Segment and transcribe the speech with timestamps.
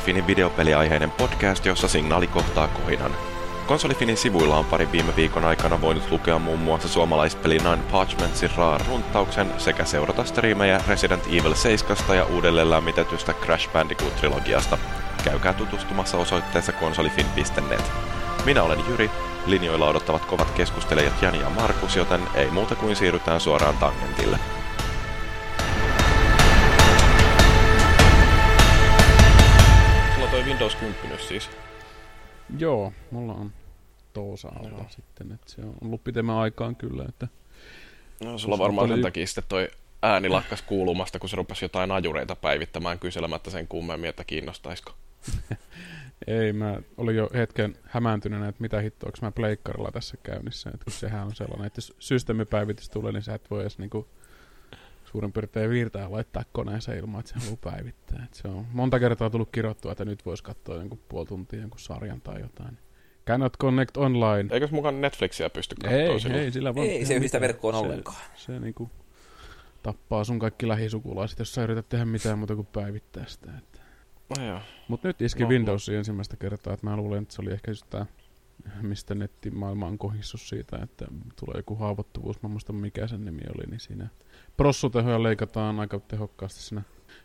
[0.00, 3.10] Konsolifinin videopeliaiheinen podcast, jossa signaali kohtaa kohinan.
[3.66, 9.52] Konsolifinin sivuilla on pari viime viikon aikana voinut lukea muun muassa suomalaispeli Nine Parchmentsin raaruntauksen
[9.58, 14.78] sekä seurata striimejä Resident Evil 7 ja uudelleen lämmitetystä Crash Bandicoot-trilogiasta.
[15.24, 17.92] Käykää tutustumassa osoitteessa konsolifin.net.
[18.44, 19.10] Minä olen Jyri,
[19.46, 24.38] linjoilla odottavat kovat keskustelijat Jani ja Markus, joten ei muuta kuin siirrytään suoraan tangentille.
[30.60, 31.50] Windows 10 siis.
[32.58, 33.52] Joo, mulla on
[34.12, 37.28] toisaalta sitten, että se on ollut pitemmän aikaan kyllä, että
[38.24, 39.68] No, sulla varmaan sen takia sitten toi
[40.02, 44.92] ääni lakkas kuulumasta, kun se rupesi jotain ajureita päivittämään kyselemättä sen kummemmin, että kiinnostaisiko.
[46.26, 50.84] ei, mä olin jo hetken hämääntyneenä, että mitä hittoa, onko mä pleikkarilla tässä käynnissä, että
[50.84, 54.08] kun sehän on sellainen, että jos systeemipäivitys tulee, niin sä et voi edes niinku
[55.12, 58.24] suurin piirtein viirtää laittaa koneeseen ilman, että se haluaa päivittää.
[58.24, 61.80] Et se on monta kertaa tullut kirjoittua, että nyt voisi katsoa jonkun puoli tuntia jonkun
[61.80, 62.78] sarjan tai jotain.
[63.26, 64.54] Cannot connect online.
[64.54, 66.42] Eikös mukaan Netflixiä pysty katsoa Ei, silloin?
[66.42, 68.18] ei, sillä voi Ei se yhdistä verkkoon Se- ollenkaan.
[68.34, 68.90] Se niinku
[69.82, 73.52] tappaa sun kaikki lähisukulaiset, jos sä yrität tehdä mitään muuta kuin päivittää sitä.
[73.58, 73.80] Että.
[74.38, 74.60] No, joo.
[74.88, 77.70] Mut nyt iski No, no, Windowsiin ensimmäistä kertaa, että mä luulen, että se oli ehkä
[77.70, 78.06] just tää,
[78.82, 81.06] mistä nettimaailma on kohissut siitä, että
[81.40, 84.08] tulee joku haavoittuvuus, mä muistan mikä sen nimi oli, niin siinä
[84.60, 86.82] prossutehoja leikataan aika tehokkaasti siinä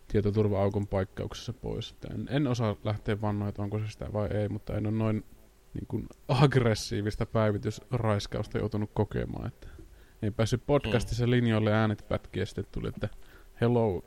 [0.07, 1.95] tietoturva-aukon paikkauksessa pois.
[2.13, 5.23] En, en osaa lähteä vannoa, että onko se sitä vai ei, mutta en ole noin
[5.73, 9.47] niin kuin aggressiivista päivitysraiskausta joutunut kokemaan.
[9.47, 9.67] Että
[10.21, 13.09] ei päässyt podcastissa linjoille äänet pätkiä ja sitten tuli, että
[13.61, 14.03] hello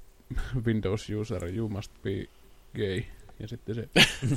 [0.66, 2.26] Windows user, you must be
[2.76, 3.02] gay.
[3.38, 3.88] Ja sitten se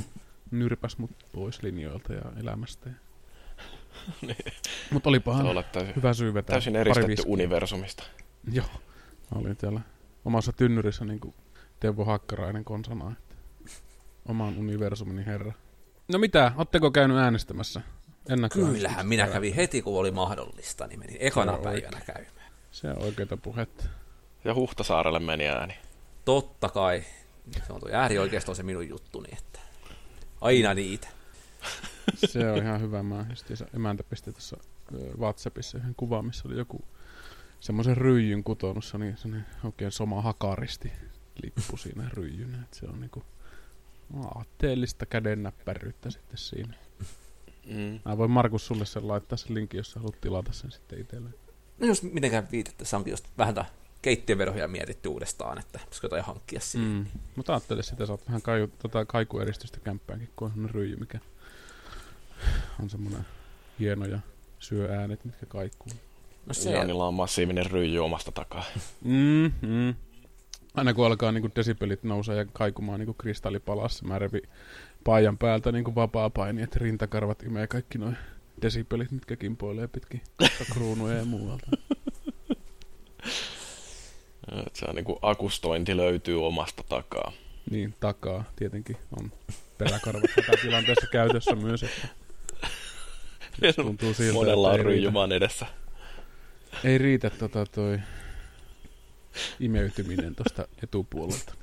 [0.50, 2.90] nyrpäs mut pois linjoilta ja elämästä.
[4.92, 5.46] Mutta olipahan
[5.96, 8.04] hyvä syy vetää täysin eristetty universumista.
[8.52, 8.66] Joo.
[9.34, 9.80] Mä olin täällä
[10.24, 11.34] omassa tynnyrissä niin kuin
[11.80, 13.12] Teuvo Hakkarainen konsana.
[13.12, 13.34] Että
[14.28, 15.52] oman universumini herra.
[16.08, 17.80] No mitä, ootteko käynyt äänestämässä?
[18.52, 22.52] Kyllähän minä kävin heti, kun oli mahdollista, niin menin ekana Se päivänä käymään.
[22.70, 23.84] Se on oikeita puhetta.
[24.44, 25.74] Ja Huhtasaarelle meni ääni.
[26.24, 27.04] Totta kai.
[27.66, 29.60] Se on tuo äärioikeisto on se minun juttuni, että
[30.40, 31.08] aina niitä.
[32.14, 33.02] Se on ihan hyvä.
[33.02, 33.26] Mä
[33.74, 34.56] emäntä pisti tuossa
[35.18, 36.84] Whatsappissa yhden kuvan, missä oli joku
[37.60, 38.84] semmoisen ryijyn kutonut.
[38.84, 40.92] Se oli semmoinen oikein soma hakaristi
[41.42, 42.62] lippu siinä ryijynä.
[42.62, 43.24] Et se on niinku
[44.34, 46.74] aatteellista kädennäppäryyttä sitten siinä.
[47.66, 48.00] Mm.
[48.04, 51.34] Mä voin Markus sulle sen laittaa sen linkin, jos sä haluat tilata sen sitten itselleen.
[51.78, 53.64] No jos mitenkään viitettä, se onkin just vähän tää
[54.02, 56.90] keittiöverhoja mietitty uudestaan, että pitäisikö jotain hankkia siihen.
[56.90, 57.06] Mm.
[57.36, 61.18] Mutta ajattele sitä, saat vähän kaiu, tota kaikueristystä kämppäänkin, kun on semmoinen ryijy, mikä
[62.82, 63.26] on semmoinen
[63.78, 64.18] hieno ja
[64.58, 65.92] syö äänet, mitkä kaikuu.
[66.46, 68.64] No se, Janilla on massiivinen ryijy omasta takaa.
[69.04, 69.94] Mm, mm.
[70.74, 74.42] Aina kun alkaa niinku desibelit nousee ja kaikumaan niinku kristallipalassa, mä revin
[75.04, 78.16] paijan päältä niinku vapaa paini, että rintakarvat imee kaikki noin
[78.62, 80.20] desibelit, mitkä kimpoilee pitkin
[80.72, 81.66] kruunuja ja muualta.
[84.72, 87.32] Se on niinku akustointi löytyy omasta takaa.
[87.70, 89.32] Niin, takaa tietenkin on
[89.78, 92.08] peräkarvat tätä tilanteessa käytössä myös, että
[93.82, 95.66] tuntuu siltä, Monella on ryijy vaan edessä.
[96.84, 97.98] Ei riitä tota toi
[99.60, 101.54] imeytyminen tuosta etupuolelta.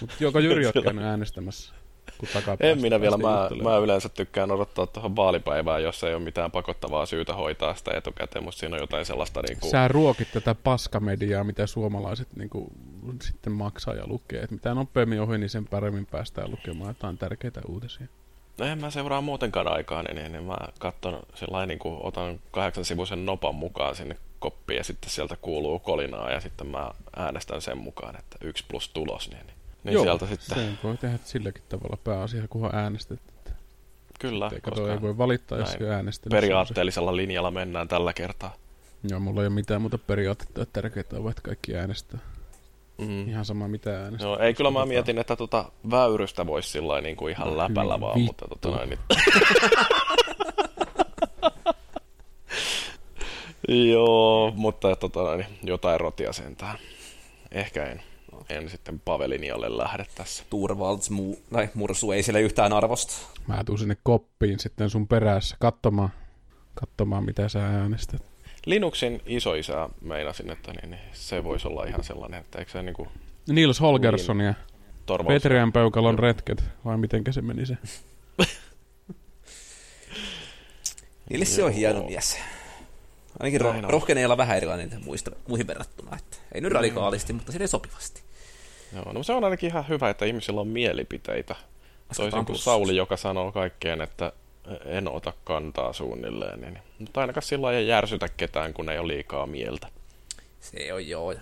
[0.00, 1.74] Mutta joko Jyri oot käynyt äänestämässä?
[2.18, 2.28] Kun
[2.60, 7.06] En minä vielä, mä, mä yleensä tykkään odottaa tuohon vaalipäivään, jos ei ole mitään pakottavaa
[7.06, 9.70] syytä hoitaa sitä etukäteen, mutta siinä on jotain sellaista niinku...
[9.70, 12.72] Sä ruokit tätä paskamediaa, mitä suomalaiset niinku,
[13.22, 14.42] sitten maksaa ja lukee.
[14.42, 18.06] Et mitä nopeammin ohi, niin sen paremmin päästään lukemaan jotain tärkeitä uutisia.
[18.58, 22.84] No en mä seuraa muutenkaan aikaa, niin, niin mä katson sellainen, niin kuin otan kahdeksan
[22.84, 27.78] sivuisen nopan mukaan sinne koppiin ja sitten sieltä kuuluu kolinaa ja sitten mä äänestän sen
[27.78, 31.96] mukaan, että yksi plus tulos, niin, niin, niin sieltä sitten, sen voi tehdä silläkin tavalla
[32.04, 33.20] pääasia, kunhan äänestät.
[34.20, 36.30] kyllä, Ei, kato, koska ei voi valittaa, jos näin ei äänestä.
[36.30, 38.54] periaatteellisella linjalla mennään tällä kertaa.
[39.10, 42.18] Joo, mulla ei ole mitään muuta periaatteita, että tärkeää on, että kaikki äänestää.
[42.98, 43.28] Mm.
[43.28, 44.28] Ihan sama mitä äänestää.
[44.30, 48.00] No, ei kyllä mä mietin, että tota väyrystä voisi sillä niin kuin ihan No, läpällä
[48.00, 48.78] vaan, mutta tota vittu.
[48.78, 48.98] noin, niin...
[53.92, 56.78] Joo, mutta tota noin, niin jotain rotia sentään.
[57.52, 58.02] Ehkä en,
[58.48, 60.44] en sitten Pavelinialle lähde tässä.
[60.50, 63.14] Turvalds muu, tai mursu ei siellä yhtään arvosta.
[63.46, 66.10] Mä tuun sinne koppiin sitten sun perässä katsomaan,
[66.74, 68.33] katsomaan mitä sä äänestät.
[68.66, 72.94] Linuxin isoisä meinasin, että niin, niin se voisi olla ihan sellainen, että eikö se niin
[72.94, 73.08] kuin
[73.48, 74.54] Nils Holgersson ja
[75.06, 75.42] Torvalds...
[75.42, 77.76] Petrian peukalon retket, vai mitenkä se meni se?
[81.30, 82.38] Niille se on hieno mies.
[83.40, 83.84] Ainakin ro- on.
[83.84, 86.16] rohkeneella vähän erilainen muista, muihin verrattuna.
[86.16, 88.22] Että ei nyt radikaalisti, mutta sille sopivasti.
[88.94, 91.54] Joo, no se on ainakin ihan hyvä, että ihmisillä on mielipiteitä.
[92.16, 92.58] Toisin kuin.
[92.58, 94.32] Sauli, joka sanoo kaikkeen, että
[94.84, 96.60] en ota kantaa suunnilleen.
[96.60, 96.78] Niin.
[96.98, 99.88] Mutta ainakaan silloin ei järsytä ketään, kun ei ole liikaa mieltä.
[100.60, 101.34] Se on joo.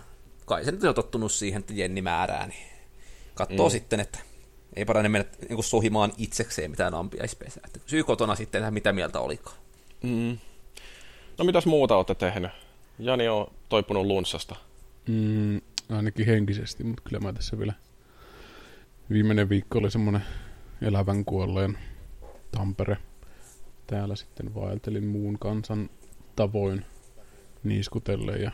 [0.46, 2.66] Kai se nyt on tottunut siihen, että Jenni määrää, niin
[3.34, 3.72] katsoo mm.
[3.72, 4.18] sitten, että
[4.76, 7.62] ei parane mennä niin sohimaan itsekseen mitään ampiaispesää.
[7.66, 9.56] Että syy kotona sitten mitä mieltä olikaan.
[10.02, 10.38] Mm.
[11.38, 12.50] No mitäs muuta olette tehnyt?
[12.98, 14.56] Jani on toipunut lunssasta.
[15.08, 15.60] Mm,
[15.90, 17.72] ainakin henkisesti, mutta kyllä mä tässä vielä
[19.10, 20.22] viimeinen viikko oli semmoinen
[20.82, 21.78] elävän kuolleen
[22.50, 22.96] Tampere.
[23.86, 25.90] Täällä sitten vaeltelin muun kansan
[26.36, 26.84] tavoin
[27.64, 28.50] niiskutellen ja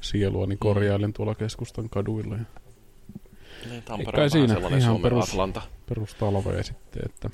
[0.00, 2.36] sieluani korjailen tuolla keskustan kaduilla.
[2.36, 2.44] Ja
[3.70, 5.62] Niin, Tampere on siinä, ihan Suomen perus- Atlanta.
[6.62, 7.30] sitten, että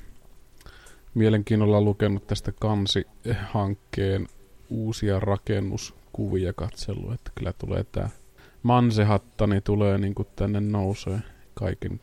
[1.13, 4.27] mielenkiinnolla lukenut tästä kansi-hankkeen
[4.69, 8.09] uusia rakennuskuvia katsellut, että kyllä tulee tämä
[8.63, 11.19] Mansehattani tulee niin kuin tänne nousee
[11.53, 11.99] kaiken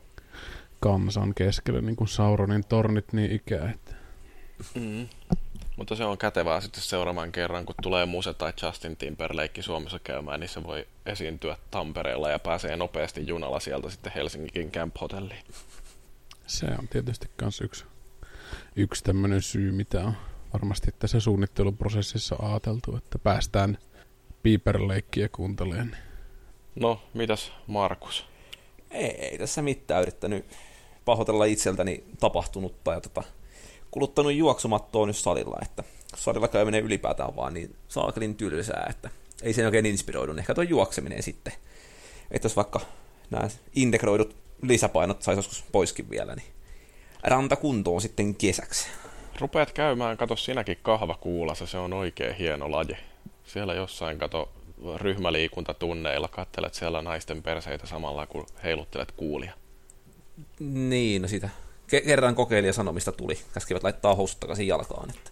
[0.80, 3.94] kansan keskelle, niin kuin Sauronin tornit niin ikää, että
[4.74, 5.08] Mm.
[5.76, 10.40] Mutta se on kätevää sitten seuraavan kerran, kun tulee Muse tai Justin Timberlake Suomessa käymään,
[10.40, 15.44] niin se voi esiintyä Tampereella ja pääsee nopeasti junalla sieltä sitten Helsingin Camp Hotelliin.
[16.46, 17.84] se on tietysti myös yksi,
[18.76, 20.12] yksi tämmöinen syy, mitä on
[20.52, 23.78] varmasti tässä suunnitteluprosessissa ajateltu, että päästään
[24.42, 25.96] piiperleikkiä kuuntelemaan.
[26.74, 28.26] No, mitäs Markus?
[28.90, 30.46] Ei, ei tässä mitään yrittänyt
[31.04, 33.22] pahoitella itseltäni tapahtunutta ja tota,
[33.90, 35.84] kuluttanut juoksumattoa nyt salilla, että
[36.16, 39.10] salilla käyminen ylipäätään vaan niin saakelin tylsää, että
[39.42, 40.38] ei sen oikein inspiroidun.
[40.38, 41.52] Ehkä tuo juokseminen sitten,
[42.30, 42.80] että jos vaikka
[43.30, 46.48] nämä integroidut lisäpainot saisi joskus poiskin vielä, niin
[47.22, 48.86] rantakuntoon sitten kesäksi.
[49.40, 52.96] Rupeat käymään, kato sinäkin kahvakuulassa, se on oikein hieno laji.
[53.44, 54.52] Siellä jossain, kato,
[54.96, 59.52] ryhmäliikuntatunneilla, kattelet siellä naisten perseitä samalla, kun heiluttelet kuulia.
[60.60, 61.48] Niin, no sitä
[61.92, 63.38] ke- kerran kokeilija sanomista tuli.
[63.54, 65.10] Käskivät laittaa housut takaisin jalkaan.
[65.10, 65.30] Että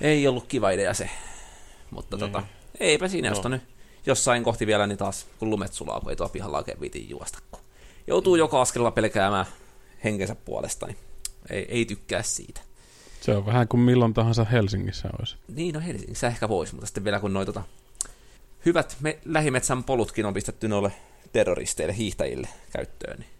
[0.00, 1.10] ei ollut kiva idea se.
[1.90, 2.20] Mutta Niin.
[2.32, 2.46] tota,
[2.80, 3.48] eipä siinä, No.
[3.48, 3.62] nyt
[4.06, 7.38] jossain kohti vielä, niin taas kun lumet sulaa, kun ei tuo pihalla oikein viitin juosta.
[7.50, 7.60] Kun
[8.06, 9.46] joutuu joka askelella pelkäämään
[10.04, 10.96] henkensä puolesta, niin
[11.50, 12.60] ei, ei tykkää siitä.
[13.20, 15.36] Se on vähän kuin milloin tahansa Helsingissä olisi.
[15.48, 17.62] Niin, no Helsingissä ehkä voisi, mutta sitten vielä kun noin tota,
[18.66, 20.92] hyvät me, lähimetsän polutkin on pistetty noille
[21.32, 23.30] terroristeille, hiihtäjille käyttöön, niin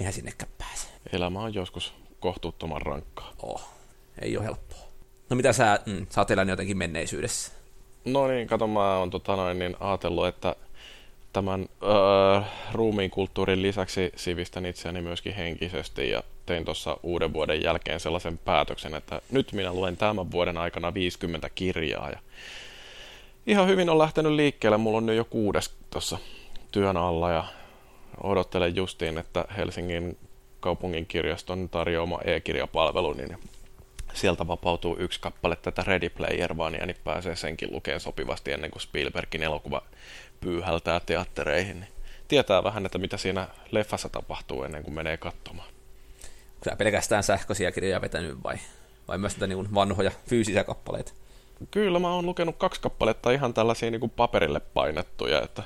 [0.00, 0.86] eihän sinnekään pääse.
[1.12, 3.32] Elämä on joskus kohtuuttoman rankkaa.
[3.42, 3.62] Oh,
[4.22, 4.78] ei ole helppoa.
[5.30, 7.52] No mitä sä, mm, sä oot elänyt jotenkin menneisyydessä?
[8.04, 10.56] No niin, kato, mä oon tota noin, niin ajatellut, että
[11.32, 12.40] tämän öö,
[12.72, 18.94] ruumiin kulttuurin lisäksi sivistän itseäni myöskin henkisesti ja tein tuossa uuden vuoden jälkeen sellaisen päätöksen,
[18.94, 22.18] että nyt minä luen tämän vuoden aikana 50 kirjaa ja
[23.46, 24.76] ihan hyvin on lähtenyt liikkeelle.
[24.76, 26.18] Mulla on nyt jo kuudes tuossa
[26.72, 27.44] työn alla ja
[28.22, 30.18] odottelen justiin, että Helsingin
[30.60, 33.38] kaupungin kirjaston tarjoama e-kirjapalvelu, niin
[34.12, 38.82] sieltä vapautuu yksi kappale tätä Ready Player Onea, niin pääsee senkin lukeen sopivasti ennen kuin
[38.82, 39.82] Spielbergin elokuva
[40.40, 41.80] pyyhältää teattereihin.
[41.80, 41.92] Niin
[42.28, 45.68] tietää vähän, että mitä siinä leffassa tapahtuu ennen kuin menee katsomaan.
[45.68, 48.56] Onko sä pelkästään sähköisiä kirjoja vetänyt vai,
[49.08, 51.12] vai myös tätä niin vanhoja fyysisiä kappaleita?
[51.70, 55.62] Kyllä mä oon lukenut kaksi kappaletta ihan tällaisia niin kuin paperille painettuja, että,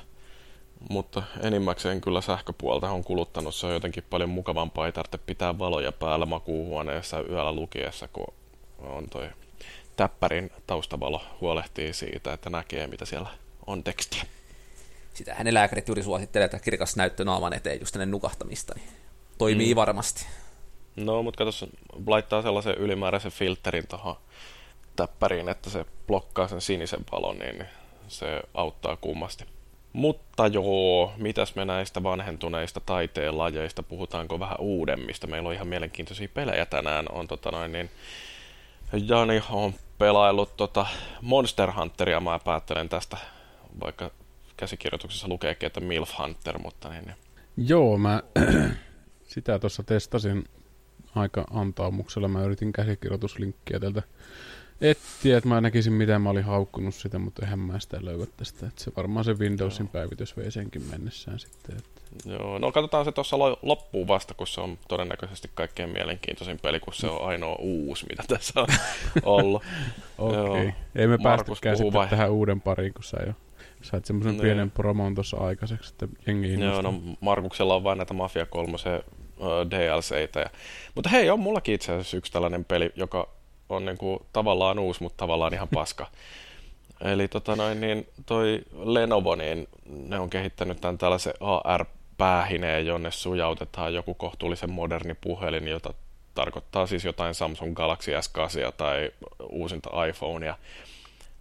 [0.89, 3.55] mutta enimmäkseen kyllä sähköpuolta on kuluttanut.
[3.55, 8.33] Se on jotenkin paljon mukavampaa, ei tarvitse pitää valoja päällä makuuhuoneessa yöllä lukiessa, kun
[8.79, 9.29] on toi
[9.95, 13.29] täppärin taustavalo huolehtii siitä, että näkee mitä siellä
[13.67, 14.23] on tekstiä.
[15.13, 18.89] Sitähän ne lääkärit juuri suosittelee, että kirkas näyttö naaman eteen just ennen nukahtamista, niin
[19.37, 19.75] toimii mm.
[19.75, 20.25] varmasti.
[20.95, 21.69] No, mutta katsos,
[22.07, 24.15] laittaa sellaisen ylimääräisen filterin tuohon
[24.95, 27.65] täppäriin, että se blokkaa sen sinisen valon, niin
[28.07, 29.45] se auttaa kummasti.
[29.95, 35.27] Mutta joo, mitäs me näistä vanhentuneista taiteen lajeista, puhutaanko vähän uudemmista?
[35.27, 37.05] Meillä on ihan mielenkiintoisia pelejä tänään.
[37.11, 37.89] On tota noin, niin
[39.07, 40.85] Jani on pelaillut tota
[41.21, 43.17] Monster Hunteria, mä päättelen tästä,
[43.79, 44.11] vaikka
[44.57, 47.15] käsikirjoituksessa lukeekin, että Milf Hunter, mutta niin, niin.
[47.57, 48.23] Joo, mä
[49.33, 50.43] sitä tuossa testasin
[51.15, 52.27] aika antaumuksella.
[52.27, 54.03] Mä yritin käsikirjoituslinkkiä täältä
[54.81, 58.67] etsiä, että mä näkisin mitä mä olin haukkunut sitä, mutta eihän mä sitä löydä tästä.
[58.67, 61.77] Että se varmaan se Windowsin päivitys vei senkin mennessään sitten.
[61.77, 61.95] Että.
[62.25, 66.79] Joo, no katsotaan se tuossa lo- loppuun vasta, kun se on todennäköisesti kaikkein mielenkiintoisin peli,
[66.79, 68.67] kun se on ainoa uusi, mitä tässä on
[69.23, 69.63] ollut.
[70.17, 70.37] Okei.
[70.39, 70.51] Joo.
[70.51, 70.71] Okay.
[70.95, 73.33] Ei me puhuu sitten vai- tähän uuden pariin, kun sä jo
[73.81, 74.41] sait semmoisen Niin.
[74.41, 76.91] pienen promon tuossa aikaiseksi, että jengi Joo, innostuu.
[76.91, 78.77] no Markuksella on vain näitä Mafia 3
[79.71, 80.39] DLCitä.
[80.39, 80.49] Ja...
[80.95, 83.34] Mutta hei, on mullakin itse asiassa yksi tällainen peli, joka
[83.69, 86.07] on niinku tavallaan uusi, mutta tavallaan ihan paska.
[87.11, 91.33] Eli tota noin, niin toi Lenovo, niin ne on kehittänyt tämän tällaisen
[92.17, 95.93] päähineen, jonne sujautetaan joku kohtuullisen moderni puhelin, jota
[96.35, 99.11] tarkoittaa siis jotain Samsung Galaxy S8 tai
[99.49, 100.55] uusinta iPhonea.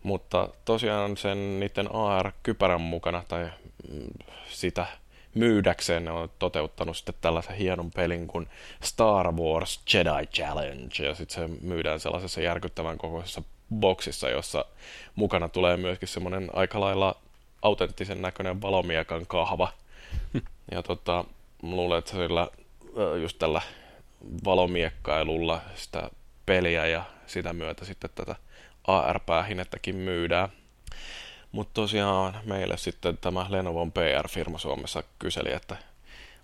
[0.02, 3.50] Mutta tosiaan sen niiden AR-kypärän mukana tai
[3.90, 4.08] mm,
[4.48, 4.86] sitä
[5.34, 8.48] myydäkseen ne on toteuttanut sitten tällaisen hienon pelin kuin
[8.82, 13.42] Star Wars Jedi Challenge, ja sitten se myydään sellaisessa järkyttävän kokoisessa
[13.74, 14.64] boksissa, jossa
[15.14, 17.16] mukana tulee myöskin semmoinen aika lailla
[17.62, 19.72] autenttisen näköinen valomiekan kahva.
[20.72, 21.24] ja tota,
[21.62, 22.48] luulen, että sillä,
[23.22, 23.62] just tällä
[24.44, 26.10] valomiekkailulla sitä
[26.46, 28.36] peliä ja sitä myötä sitten tätä
[28.86, 30.48] AR-päähinettäkin myydään.
[31.54, 35.76] Mutta tosiaan meille sitten tämä Lenovon PR-firma Suomessa kyseli, että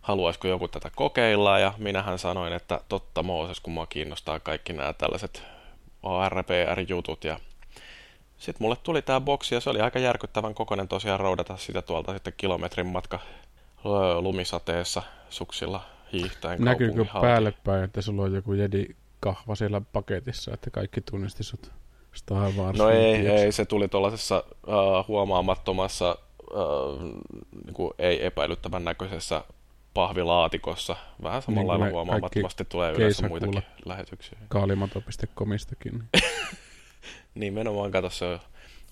[0.00, 4.93] haluaisiko joku tätä kokeilla, ja minähän sanoin, että totta Mooses, kun mua kiinnostaa kaikki nämä
[4.93, 5.43] tällaiset
[6.02, 7.40] AR-PR-jutut, ja
[8.38, 12.12] sitten mulle tuli tämä boksi, ja se oli aika järkyttävän kokoinen tosiaan roudata sitä tuolta
[12.12, 13.19] sitten kilometrin matka
[14.21, 18.87] lumisateessa suksilla hiihtäen Näkyykö päälle päin, että sulla on joku jedi
[19.21, 21.71] kahva siellä paketissa, että kaikki tunnisti sut
[22.14, 22.79] Star Wars?
[22.79, 26.19] No ei, ei, se tuli tuollaisessa uh, huomaamattomassa,
[26.55, 27.02] uh,
[27.64, 29.45] niin kuin ei epäilyttävän näköisessä
[29.95, 30.97] pahvilaatikossa.
[31.23, 34.38] Vähän samalla niin lailla huomaamattomasti tulee yleensä muitakin lähetyksiä.
[34.49, 36.05] Kaalimato.comistakin.
[37.35, 38.40] Nimenomaan kato se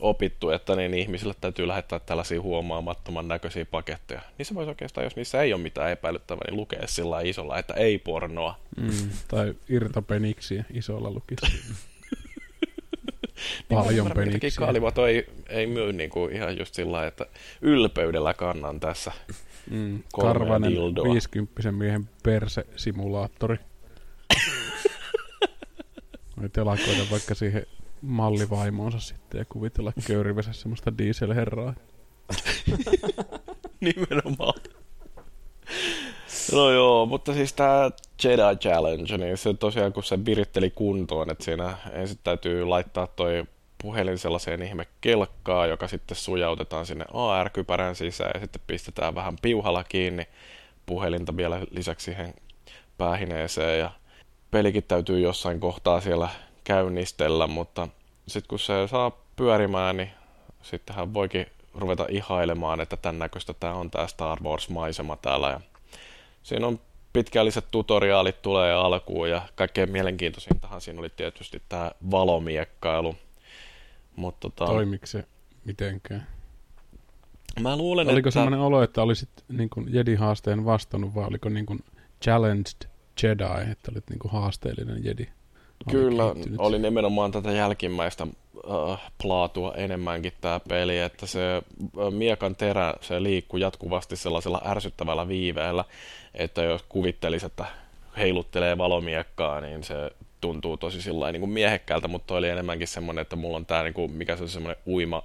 [0.00, 4.20] opittu, että niin ihmisille täytyy lähettää tällaisia huomaamattoman näköisiä paketteja.
[4.38, 7.74] Niin se voisi oikeastaan, jos niissä ei ole mitään epäilyttävää, niin lukea sillä isolla, että
[7.74, 8.58] ei pornoa.
[8.76, 11.46] Mm, tai irtopeniksi isolla lukisi.
[13.68, 14.58] Paljon niin peniksiä.
[14.58, 17.26] Kaalimato ei, ei myy niinku ihan just sillä että
[17.60, 19.12] ylpeydellä kannan tässä
[19.70, 21.12] mm, Karvanen dildoa.
[21.12, 23.56] 50 miehen perse-simulaattori.
[26.40, 27.66] Voi telakoida vaikka siihen
[28.02, 31.74] mallivaimonsa sitten ja kuvitella köyrivessä semmoista dieselherraa.
[33.80, 34.60] Nimenomaan.
[36.52, 37.90] No joo, mutta siis tämä
[38.24, 43.44] Jedi Challenge, niin se tosiaan kun se viritteli kuntoon, että siinä ensin täytyy laittaa toi
[43.82, 49.84] puhelin sellaiseen ihme kelkkaa, joka sitten sujautetaan sinne AR-kypärän sisään ja sitten pistetään vähän piuhalla
[49.84, 50.28] kiinni
[50.86, 52.34] puhelinta vielä lisäksi siihen
[52.98, 53.90] päähineeseen ja
[54.50, 56.28] pelikin täytyy jossain kohtaa siellä
[56.64, 57.88] käynnistellä, mutta
[58.26, 60.10] sitten kun se saa pyörimään, niin
[60.62, 65.50] sittenhän voikin ruveta ihailemaan, että tämän näköistä tämä on tämä Star Wars-maisema täällä.
[65.50, 65.60] Ja
[66.42, 66.80] siinä on
[67.12, 73.16] pitkälliset tutoriaalit tulee alkuun ja kaikkein mielenkiintoisintahan siinä oli tietysti tämä valomiekkailu.
[74.16, 74.66] Mut tota...
[74.66, 75.24] Toimiko se
[75.64, 76.26] mitenkään?
[77.60, 78.30] Mä luulen, oliko että...
[78.30, 81.84] sellainen olo, että olisit niin kuin Jedi-haasteen vastannut vai oliko niin kuin
[82.24, 82.88] challenged
[83.22, 85.28] Jedi, että olit niin kuin haasteellinen Jedi?
[85.90, 86.24] Kyllä,
[86.58, 88.26] oli nimenomaan tätä jälkimmäistä
[88.70, 95.28] äh, plaatua enemmänkin tämä peli, että se äh, miekan terä, se liikkuu jatkuvasti sellaisella ärsyttävällä
[95.28, 95.84] viiveellä,
[96.34, 97.64] että jos kuvittelisi, että
[98.18, 103.36] heiluttelee valomiekkaa, niin se tuntuu tosi sillä niin kuin miehekkäältä, mutta oli enemmänkin semmoinen, että
[103.36, 105.22] mulla on tämä, niin kuin, mikä se on semmoinen uima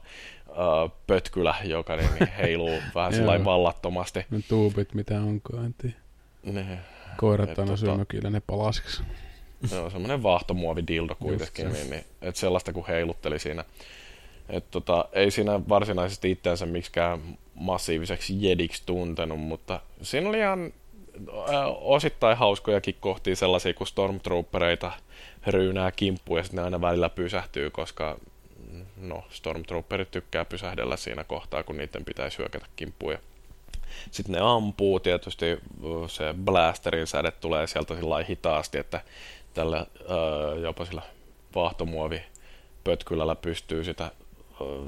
[0.49, 4.25] äh, pötkylä, joka niin, niin heiluu vähän sillä vallattomasti.
[4.29, 5.95] Ne tuubit, mitä onkaan, en tiedä.
[6.43, 6.79] Ne.
[7.17, 8.29] Koirat aina tota...
[8.29, 9.03] ne palasiksi.
[9.65, 13.65] Se on semmoinen vaahtomuovi dildo kuitenkin, niin, niin, että sellaista kun heilutteli siinä.
[14.49, 17.19] Et tota, ei siinä varsinaisesti itseänsä miksikään
[17.55, 20.73] massiiviseksi jediksi tuntenut, mutta siinä oli ihan
[21.81, 24.91] osittain hauskojakin kohtia sellaisia, kun stormtroopereita
[25.47, 28.17] ryynää kimppuun ja sitten ne aina välillä pysähtyy, koska
[28.97, 33.17] no, stormtrooperit tykkää pysähdellä siinä kohtaa, kun niiden pitäisi hyökätä kimppuun.
[34.11, 35.45] Sitten ne ampuu, tietysti
[36.07, 39.01] se blasterin säde tulee sieltä sillä hitaasti, että
[39.53, 39.85] tällä
[40.61, 41.01] jopa sillä
[41.55, 42.23] vaahtomuovi
[42.83, 44.11] pötkylällä pystyy sitä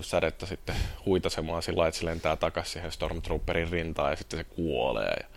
[0.02, 5.16] sädettä sitten huitasemaan sillä että se lentää takaisin siihen Stormtrooperin rintaan ja sitten se kuolee.
[5.20, 5.28] Ja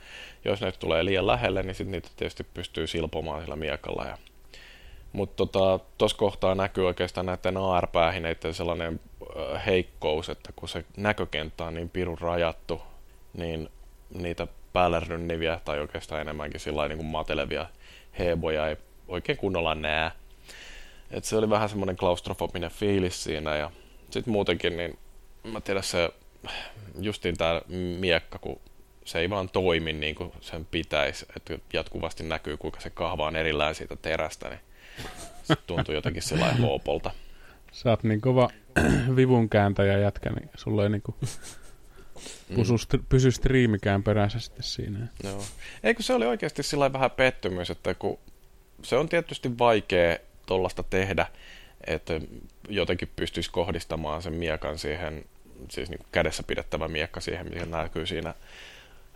[0.51, 4.05] jos ne tulee liian lähelle, niin sitten niitä tietysti pystyy silpomaan sillä miekalla.
[4.05, 4.19] Ja...
[5.13, 9.01] Mutta tuossa tota, kohtaa näkyy oikeastaan näiden AR-päähineiden sellainen
[9.67, 12.83] heikkous, että kun se näkökenttä on niin pirun rajattu,
[13.33, 13.69] niin
[14.15, 17.67] niitä päälle rynniviä tai oikeastaan enemmänkin sillä niin kuin matelevia
[18.19, 18.77] heboja ei
[19.09, 20.11] oikein kunnolla näe.
[21.11, 23.71] Et se oli vähän semmoinen klaustrofobinen fiilis siinä ja
[24.11, 24.99] sitten muutenkin, niin
[25.45, 26.11] mä tiedän se
[27.00, 27.62] justiin tämä
[27.99, 28.61] miekka, kun
[29.05, 33.37] se ei vaan toimi niin kuin sen pitäisi, että jatkuvasti näkyy, kuinka se kahva on
[33.37, 34.61] erillään siitä terästä, niin
[35.43, 37.11] se tuntuu jotenkin sellainen hoopolta.
[37.73, 38.50] Sä oot niin kova
[39.17, 41.17] vivun kääntäjä jätkä, niin sulla ei niinku
[42.57, 43.05] pysy, mm.
[43.09, 45.07] pysy striimikään perässä sitten siinä.
[45.25, 45.45] Joo.
[45.83, 48.19] Eikö se oli oikeasti sillä vähän pettymys, että kun
[48.83, 50.17] se on tietysti vaikea
[50.47, 51.27] tuollaista tehdä,
[51.87, 52.21] että
[52.69, 55.25] jotenkin pystyisi kohdistamaan sen miekan siihen,
[55.71, 58.35] siis niin kädessä pidettävä miekka siihen, mikä näkyy siinä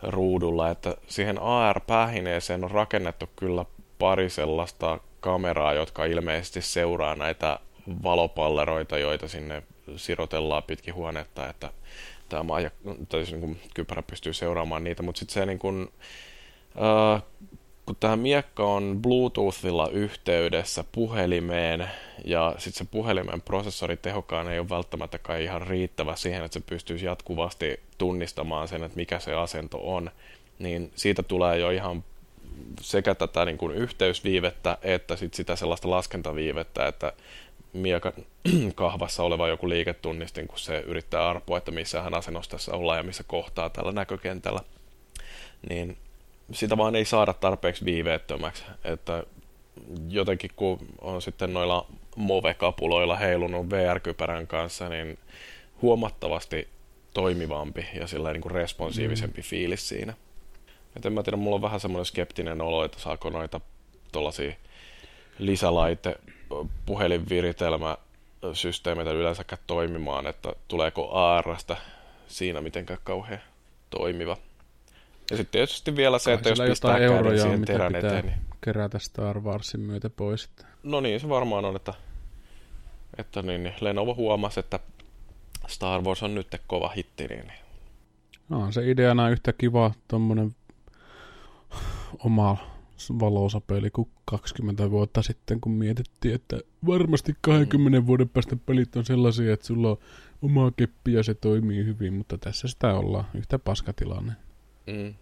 [0.03, 3.65] ruudulla, että siihen AR-päähineeseen on rakennettu kyllä
[3.99, 7.59] pari sellaista kameraa, jotka ilmeisesti seuraa näitä
[8.03, 9.63] valopalleroita, joita sinne
[9.97, 11.71] sirotellaan pitkin huonetta, että
[12.29, 12.71] tämä maaja,
[13.09, 15.89] tai siis niin kypärä pystyy seuraamaan niitä, mutta sitten se niin kuin,
[17.15, 17.23] äh,
[17.93, 21.89] kun tämä miekka on Bluetoothilla yhteydessä puhelimeen
[22.25, 26.65] ja sitten se puhelimen prosessori tehokkaan ei ole välttämättä kai ihan riittävä siihen, että se
[26.67, 30.11] pystyisi jatkuvasti tunnistamaan sen, että mikä se asento on,
[30.59, 32.05] niin siitä tulee jo ihan
[32.81, 37.13] sekä tätä niin kuin yhteysviivettä että sit sitä sellaista laskentaviivettä, että
[37.73, 38.13] miekan
[38.75, 43.03] kahvassa oleva joku liiketunnistin, kun se yrittää arpoa, että missä hän asennossa tässä ollaan ja
[43.03, 44.61] missä kohtaa tällä näkökentällä,
[45.69, 45.97] niin
[46.53, 49.25] sitä vaan ei saada tarpeeksi viiveettömäksi, että
[50.09, 55.19] jotenkin kun on sitten noilla Move-kapuloilla heilunut VR-kypärän kanssa, niin
[55.83, 56.69] huomattavasti
[57.15, 59.45] toimivampi ja sillä niin kuin responsiivisempi mm.
[59.45, 60.15] fiilis siinä.
[60.97, 63.61] Et en mä tiedä, mulla on vähän semmoinen skeptinen olo, että saako noita
[64.13, 64.53] tuollaisia
[65.39, 66.17] lisälaite
[66.87, 71.77] puhelinviritelmäsysteemeitä yleensäkään toimimaan, että tuleeko ARstä
[72.29, 73.41] siinä mitenkään kauhean
[73.91, 74.37] toimiva.
[75.33, 78.25] Ja sitten tietysti vielä se, että jos pistää käden siihen terän eteen.
[78.25, 78.39] Niin...
[78.65, 80.51] kerätä Star Warsin myötä pois.
[80.83, 81.95] No niin, se varmaan on, että,
[83.17, 84.81] että niin, niin Lenovo huomasi, että
[85.69, 87.27] Star Wars on nyt kova hitti.
[87.27, 87.53] Niin...
[88.49, 90.55] No, se ideana yhtä kiva tuommoinen
[92.19, 92.57] oma
[93.21, 98.07] valosapeli kuin 20 vuotta sitten, kun mietittiin, että varmasti 20 mm.
[98.07, 99.99] vuoden päästä pelit on sellaisia, että sulla on
[100.43, 103.25] oma keppi ja se toimii hyvin, mutta tässä sitä ollaan.
[103.35, 104.33] Yhtä paskatilanne.
[104.87, 105.15] Mm.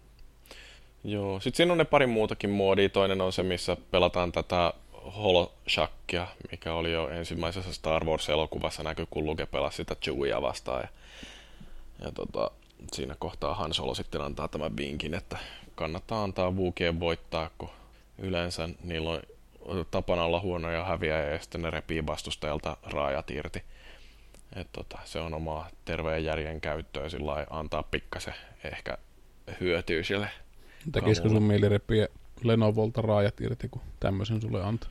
[1.03, 2.89] Joo, sitten siinä on ne pari muutakin moodia.
[2.89, 4.73] Toinen on se, missä pelataan tätä
[5.17, 10.81] Holoshackia, mikä oli jo ensimmäisessä Star Wars-elokuvassa näkyy, kun Luke pelasi sitä Chewia vastaan.
[10.81, 10.87] Ja,
[12.05, 12.51] ja tota,
[12.91, 15.37] siinä kohtaa Han Solo sitten antaa tämän vinkin, että
[15.75, 17.69] kannattaa antaa Wookien voittaa, kun
[18.17, 19.21] yleensä niillä on
[19.91, 23.63] tapana olla huonoja häviä ja sitten ne repii vastustajalta raajat irti.
[24.55, 28.33] Et tota, se on omaa terveen järjen käyttöä sillä antaa pikkasen
[28.63, 28.97] ehkä
[29.59, 30.27] hyötyy sille.
[30.91, 32.07] Tekisikö sun mieli repiä
[32.43, 34.89] Lenovolta raajat irti, kun tämmöisen sulle antaa?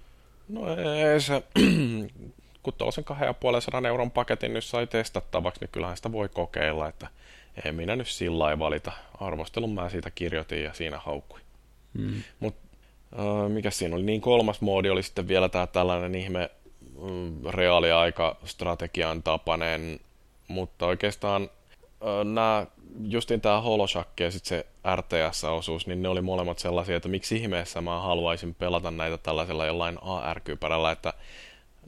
[0.49, 1.43] No ei se,
[2.63, 3.05] kun tuollaisen
[3.81, 7.09] 2,5 euron paketin nyt sai testattavaksi, niin kyllähän sitä voi kokeilla, että
[7.65, 8.93] en minä nyt sillä valita.
[9.21, 11.41] Arvostelun mä siitä kirjoitin ja siinä haukkui.
[11.99, 12.23] Hmm.
[12.41, 12.61] Mutta
[13.19, 14.05] äh, mikä siinä oli?
[14.05, 16.51] Niin kolmas moodi oli sitten vielä tämä tällainen ihme
[16.81, 20.01] mm, reaaliaika strategian tapainen,
[20.49, 22.67] mutta oikeastaan äh, nämä
[23.05, 27.81] justin tämä Holoshack ja sitten se RTS-osuus, niin ne oli molemmat sellaisia, että miksi ihmeessä
[27.81, 31.13] mä haluaisin pelata näitä tällaisella jollain AR-kypärällä, että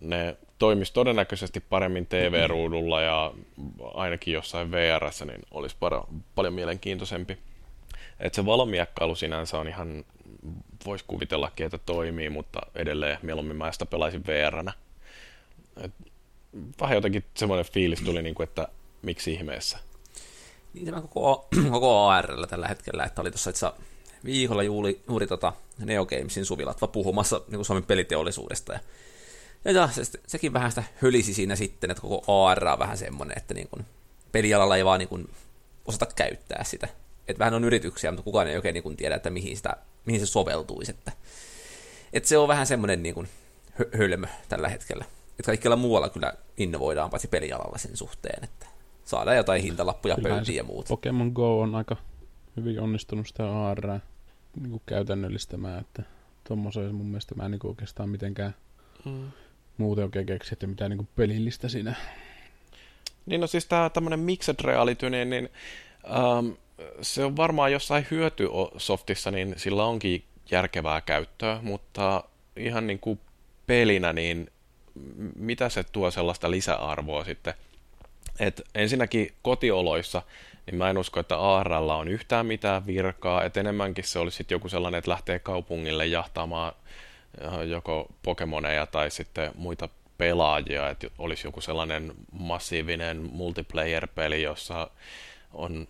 [0.00, 3.32] ne toimisi todennäköisesti paremmin TV-ruudulla ja
[3.94, 7.38] ainakin jossain vr niin olisi para, paljon mielenkiintoisempi.
[8.20, 10.04] Et se valomiekkailu sinänsä on ihan,
[10.86, 14.72] voisi kuvitellakin, että toimii, mutta edelleen mieluummin mä sitä pelaisin VR-nä.
[16.80, 18.68] Vähän jotenkin semmoinen fiilis tuli, niin kuin, että
[19.02, 19.78] miksi ihmeessä.
[20.74, 23.66] Niin tämä koko, koko ARL tällä hetkellä, että oli tuossa itse
[24.24, 28.72] viikolla juuri, juuri tota Neo Gamesin suvilatva puhumassa niin kuin Suomen peliteollisuudesta.
[28.72, 28.80] Ja,
[29.64, 33.38] ja, ja se, sekin vähän sitä hölisi siinä sitten, että koko AR on vähän semmoinen,
[33.38, 33.86] että niin kuin,
[34.32, 35.30] pelialalla ei vaan niin kuin,
[35.84, 36.88] osata käyttää sitä.
[37.28, 40.20] Että vähän on yrityksiä, mutta kukaan ei oikein niin kuin, tiedä, että mihin, sitä, mihin
[40.20, 40.90] se soveltuisi.
[40.90, 41.12] Että,
[42.12, 43.28] että se on vähän semmoinen niin kuin,
[43.98, 45.04] hölmö tällä hetkellä.
[45.30, 48.66] Että kaikkialla muualla kyllä innovoidaan paitsi pelialalla sen suhteen, että
[49.04, 50.88] saadaan jotain hintalappuja pöytiin ja muuta.
[50.88, 51.96] Pokemon Go on aika
[52.56, 54.00] hyvin onnistunut sitä AR
[54.60, 56.02] niin käytännöllistämään, että
[56.48, 58.54] tuommoisen mun mielestä mä en niin oikeastaan mitenkään
[59.04, 59.30] mm.
[59.76, 61.94] muuten oikein keksi, että mitään niin pelillistä siinä.
[63.26, 65.48] Niin no siis tämä tämmöinen mixed reality, niin, niin
[66.38, 66.56] um,
[67.02, 72.24] se on varmaan jossain hyötysoftissa, niin sillä onkin järkevää käyttöä, mutta
[72.56, 73.20] ihan niin kuin
[73.66, 74.50] pelinä, niin
[75.36, 77.54] mitä se tuo sellaista lisäarvoa sitten–
[78.40, 80.22] et ensinnäkin kotioloissa,
[80.66, 84.54] niin mä en usko, että ARL on yhtään mitään virkaa, että enemmänkin se olisi sitten
[84.54, 86.72] joku sellainen, että lähtee kaupungille jahtaamaan
[87.44, 94.90] äh, joko Pokemoneja tai sitten muita pelaajia, että olisi joku sellainen massiivinen multiplayer-peli, jossa
[95.52, 95.88] on,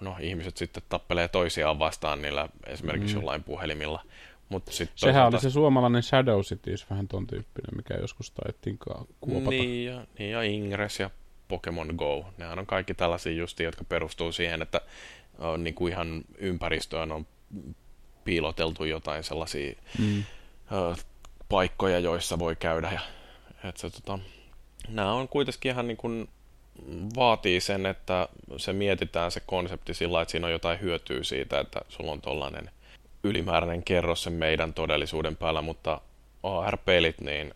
[0.00, 3.20] no ihmiset sitten tappelee toisiaan vastaan niillä esimerkiksi mm.
[3.20, 4.02] jollain puhelimilla.
[4.48, 5.36] Mut sit Sehän toisaalta...
[5.36, 8.78] oli se suomalainen Shadow Cities, vähän ton tyyppinen, mikä joskus taidettiin
[9.20, 9.50] kuopata.
[9.50, 11.10] Niin ja, niin ja Ingress ja
[11.52, 12.24] Pokemon Go.
[12.38, 14.80] Nehän on kaikki tällaisia justi, jotka perustuu siihen, että
[15.38, 17.26] on niin kuin ihan ympäristöön on
[18.24, 20.24] piiloteltu jotain sellaisia mm.
[20.72, 20.94] ö,
[21.48, 22.92] paikkoja, joissa voi käydä.
[22.92, 23.00] Ja,
[23.68, 24.18] että se, tota,
[24.88, 26.28] nämä on kuitenkin ihan niin kuin
[27.16, 31.80] vaatii sen, että se mietitään se konsepti sillä että siinä on jotain hyötyä siitä, että
[31.88, 32.70] sulla on tollainen
[33.24, 36.00] ylimääräinen kerros sen meidän todellisuuden päällä, mutta
[36.42, 37.54] AR-pelit, niin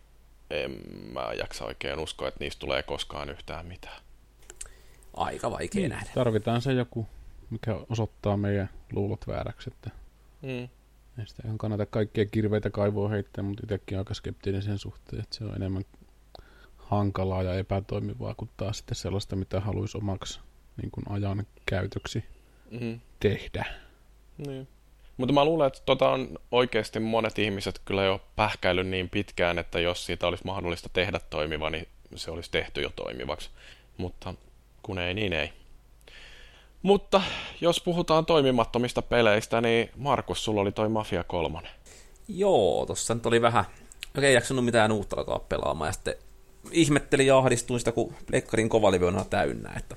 [0.50, 0.70] en
[1.12, 4.00] mä jaksa oikein uskoa, että niistä tulee koskaan yhtään mitään.
[5.14, 6.10] Aika vaikea niin, nähdä.
[6.14, 7.06] Tarvitaan se joku,
[7.50, 9.90] mikä osoittaa meidän luulot vääräksi, että
[10.42, 10.68] Mm.
[11.18, 15.36] ei sitä ihan kannata kaikkia kirveitä kaivoa heittää, mutta itsekin aika skeptinen sen suhteen, että
[15.36, 15.84] se on enemmän
[16.76, 20.40] hankalaa ja epätoimivaa kuin taas sitten sellaista, mitä haluaisi omaksi
[20.82, 22.24] niin kuin ajan käytöksi
[22.80, 23.00] Mm.
[23.20, 23.64] tehdä.
[24.46, 24.68] Niin.
[25.16, 29.80] Mutta mä luulen, että tota on oikeasti monet ihmiset kyllä jo pähkäillyt niin pitkään, että
[29.80, 33.50] jos siitä olisi mahdollista tehdä toimiva, niin se olisi tehty jo toimivaksi.
[33.96, 34.34] Mutta
[34.82, 35.52] kun ei, niin ei.
[36.82, 37.22] Mutta
[37.60, 41.58] jos puhutaan toimimattomista peleistä, niin Markus, sulla oli toi Mafia 3.
[42.28, 43.64] Joo, tossa nyt oli vähän,
[44.18, 46.14] okei, jaksanut mitään uutta alkaa pelaamaan, ja sitten
[46.70, 49.96] ihmettelin ja ahdistuin sitä, kun Lekkarin kovalivy on täynnä, että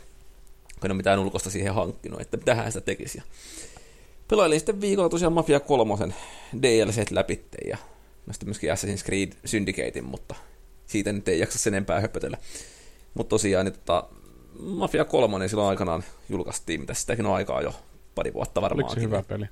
[0.79, 3.17] kun en ole mitään ulkoista siihen hankkinut, että mitähän sitä tekisi.
[3.17, 3.23] Ja
[4.29, 6.13] pelailin sitten viikolla tosiaan Mafia 3
[6.61, 7.77] DLC läpi, ja
[8.25, 10.35] no sitten myöskin Assassin's Creed Syndicatein, mutta
[10.85, 12.37] siitä nyt ei jaksa sen enempää höpötellä.
[13.13, 14.03] Mutta tosiaan, niin tota,
[14.59, 17.73] Mafia 3 niin silloin aikanaan julkaistiin, mitä sitäkin on aikaa jo
[18.15, 18.95] pari vuotta Oliko varmaan.
[18.95, 19.45] se hyvä peli?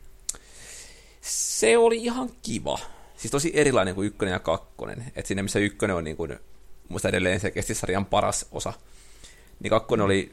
[1.21, 2.79] Se oli ihan kiva.
[3.17, 5.11] Siis tosi erilainen kuin ykkönen ja kakkonen.
[5.15, 6.39] Et siinä missä ykkönen on niin kuin,
[6.89, 8.73] muista edelleen selkeästi sarjan paras osa,
[9.60, 10.32] niin kakkonen oli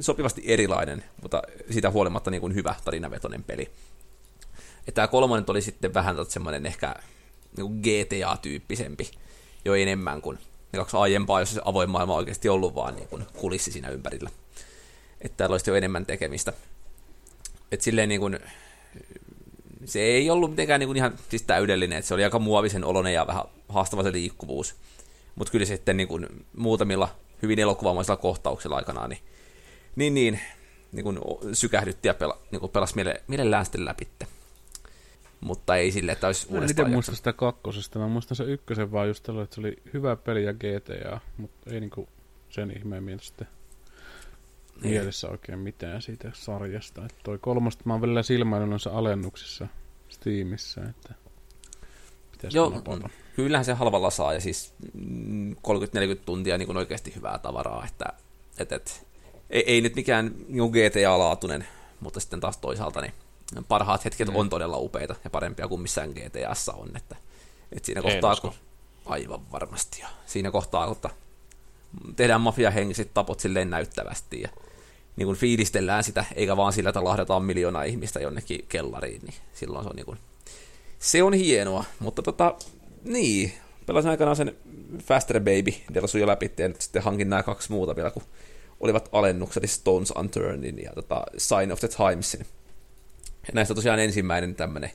[0.00, 3.70] sopivasti erilainen, mutta siitä huolimatta niin kuin hyvä tarinavetoinen peli.
[4.86, 6.94] Ja tämä kolmonen oli sitten vähän semmoinen ehkä
[7.56, 9.10] niin GTA-tyyppisempi
[9.64, 10.38] jo enemmän kuin
[10.72, 14.30] ne kaksi aiempaa, jossa se avoin maailma oikeasti ollut vaan niin kuin kulissi siinä ympärillä.
[15.20, 16.52] Että täällä olisi jo enemmän tekemistä.
[17.72, 18.38] Että silleen niin kuin,
[19.84, 23.14] se ei ollut mitenkään niin kuin ihan siis täydellinen, että se oli aika muovisen oloinen
[23.14, 24.74] ja vähän haastava se liikkuvuus.
[25.34, 29.20] Mutta kyllä sitten niin kuin muutamilla hyvin elokuvamaisilla kohtauksilla aikanaan, niin,
[29.96, 30.40] niin, niin,
[30.92, 31.18] niin kuin
[31.52, 34.08] sykähdytti ja pela, niin kuin pelasi miele, mielellään sitten läpi.
[35.40, 37.16] Mutta ei sille, että olisi Mä uudestaan muista jaksanut.
[37.16, 37.98] sitä kakkosesta.
[37.98, 41.70] Mä muistan se ykkösen vaan just tällä, että se oli hyvä peli ja GTA, mutta
[41.70, 42.08] ei niinku
[42.50, 43.46] sen ihmeemmin sitten
[44.82, 44.90] Niin.
[44.94, 47.04] mielessä oikein mitään siitä sarjasta.
[47.04, 49.66] Että toi kolmosta mä oon välillä silmäillyt noissa alennuksissa
[50.08, 51.14] Steamissa, että
[52.48, 52.82] pitäisi Joo,
[53.36, 55.56] kyllähän se halvalla saa, ja siis mm, 30-40
[56.24, 58.12] tuntia niin kuin oikeasti hyvää tavaraa, että
[58.58, 59.06] et, et,
[59.50, 61.64] ei, ei nyt mikään niin GTA-laatuinen,
[62.00, 63.14] mutta sitten taas toisaalta niin
[63.68, 64.36] parhaat hetket Mm.
[64.36, 67.16] on todella upeita ja parempia kuin missään GTAssa on, että,
[67.72, 68.52] että siinä kohtaa, kun,
[69.06, 71.10] aivan varmasti, ja siinä kohtaa, kun
[72.16, 74.48] tehdään mafiahenkiset tapot silleen näyttävästi, ja
[75.16, 79.84] niin kuin fiilistellään sitä, eikä vaan sillä, että lahdetaan miljoona ihmistä jonnekin kellariin, niin silloin
[79.84, 80.18] se on niin kuin,
[81.04, 82.54] se on hienoa, mutta tota,
[83.04, 83.52] niin,
[83.86, 84.56] pelasin aikanaan sen
[85.02, 88.22] Faster Baby Delsun jo läpi, ja nyt sitten hankin nämä kaksi muuta vielä, kun
[88.80, 92.46] olivat alennukset, eli Stones Unturnedin ja tota Sign of the Timesin.
[93.46, 94.90] Ja näistä tosiaan ensimmäinen tämmönen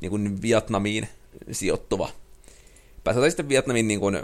[0.00, 1.08] niin kuin Vietnamiin
[1.50, 2.08] sijoittuva.
[3.04, 4.18] Pääsetään sitten Vietnamin niin kuin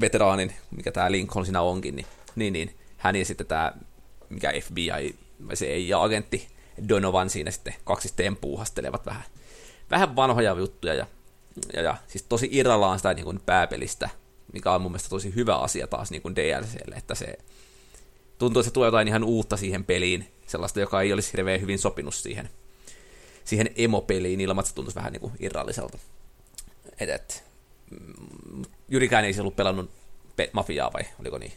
[0.00, 3.72] veteraanin, mikä tämä Lincoln siinä onkin, niin, niin, niin hän ja sitten tämä,
[4.28, 5.14] mikä FBI,
[5.48, 6.48] vai se ei, agentti
[6.88, 9.22] Donovan siinä sitten kaksisteen puuhastelevat vähän,
[9.90, 11.06] vähän vanhoja juttuja, ja,
[11.74, 14.10] ja, ja siis tosi irrallaan sitä niin kuin pääpelistä,
[14.52, 17.38] mikä on mun mielestä tosi hyvä asia taas niin kuin DLClle, että se
[18.38, 21.78] tuntuu, että se tuo jotain ihan uutta siihen peliin, sellaista, joka ei olisi hirveän hyvin
[21.78, 22.50] sopinut siihen,
[23.44, 25.98] siihen emopeliin ilman, että se tuntuisi vähän niin kuin irralliselta.
[27.00, 27.44] Et, et,
[27.90, 29.90] mm, Jyrikään ei se ollut pelannut
[30.36, 31.52] pe- mafiaa vai oliko niin?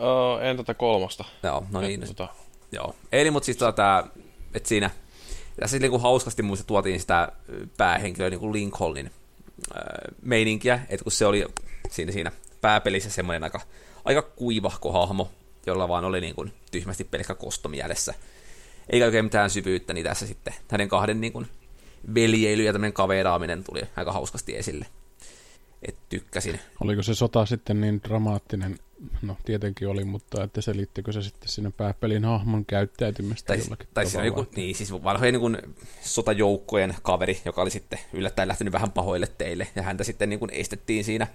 [0.00, 1.24] Öö, en tätä kolmosta.
[1.42, 2.02] Joo, no niin.
[2.02, 2.28] Et, tota,
[2.72, 2.94] Joo.
[3.12, 4.06] Eli mutta siis tota,
[4.54, 4.90] että siinä,
[5.60, 7.32] tässä niin kuin hauskasti muista tuotiin sitä
[7.76, 9.82] päähenkilöä niin kuin Lincolnin äh,
[10.22, 11.46] meininkiä, että kun se oli
[11.90, 13.60] siinä, siinä pääpelissä semmoinen aika,
[14.04, 15.30] aika kuivahko hahmo,
[15.66, 18.14] jolla vaan oli niin kuin tyhmästi pelkkä kosto mielessä.
[18.90, 21.46] Eikä oikein mitään syvyyttä, niin tässä sitten hänen kahden niin kuin
[22.14, 24.86] veljeily ja tämmöinen kaveraaminen tuli aika hauskasti esille.
[25.82, 26.60] Et tykkäsin.
[26.80, 28.78] Oliko se sota sitten niin dramaattinen?
[29.22, 34.06] No tietenkin oli, mutta että selittikö se sitten sinne pääpelin hahmon käyttäytymistä Tai, jollakin tai
[34.06, 39.28] siinä joku, niin, siis vanhojen niin sotajoukkojen kaveri, joka oli sitten yllättäen lähtenyt vähän pahoille
[39.38, 41.26] teille, ja häntä sitten niin kuin, estettiin siinä,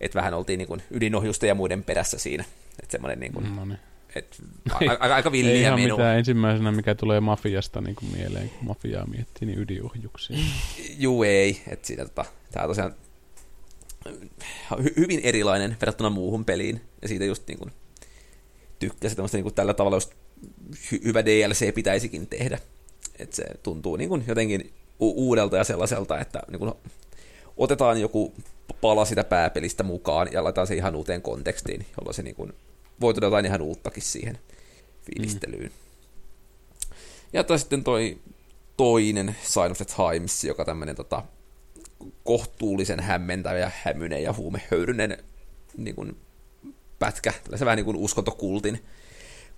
[0.00, 2.44] että vähän oltiin niin kuin, ydinohjusten ja muiden perässä siinä.
[2.82, 3.78] Että semmoinen niin kuin, No niin.
[4.14, 4.36] et,
[4.70, 5.96] a, aika, aika Ei villiä ihan menua.
[5.96, 10.36] mitään ensimmäisenä, mikä tulee mafiasta niin kuin mieleen, kun mafiaa miettii, niin ydinohjuksia.
[10.98, 12.94] Juu ei, että siinä tota, tää on tosiaan
[14.96, 17.72] hyvin erilainen verrattuna muuhun peliin, ja siitä just niin kuin,
[18.78, 20.12] tykkäsin tämmöistä niin kuin, tällä tavalla just
[20.74, 22.58] hy- hyvä DLC pitäisikin tehdä.
[23.18, 26.72] Että se tuntuu niin kuin, jotenkin u- uudelta ja sellaiselta, että niin kuin,
[27.56, 28.34] otetaan joku
[28.80, 32.52] pala sitä pääpelistä mukaan ja laitetaan se ihan uuteen kontekstiin, jolloin se niin kuin,
[33.00, 34.38] voi tuoda jotain ihan uuttakin siihen
[35.02, 35.70] fiilistelyyn.
[35.70, 36.96] Mm.
[37.32, 38.18] Ja tai sitten toi
[38.76, 41.22] toinen Sign of the Times, joka tämmöinen tota,
[42.24, 45.18] kohtuullisen hämmentävä ja hämynen ja huumehöyrynen
[45.76, 46.16] niin kuin,
[46.98, 48.84] pätkä, tällaisen vähän niin kuin uskontokultin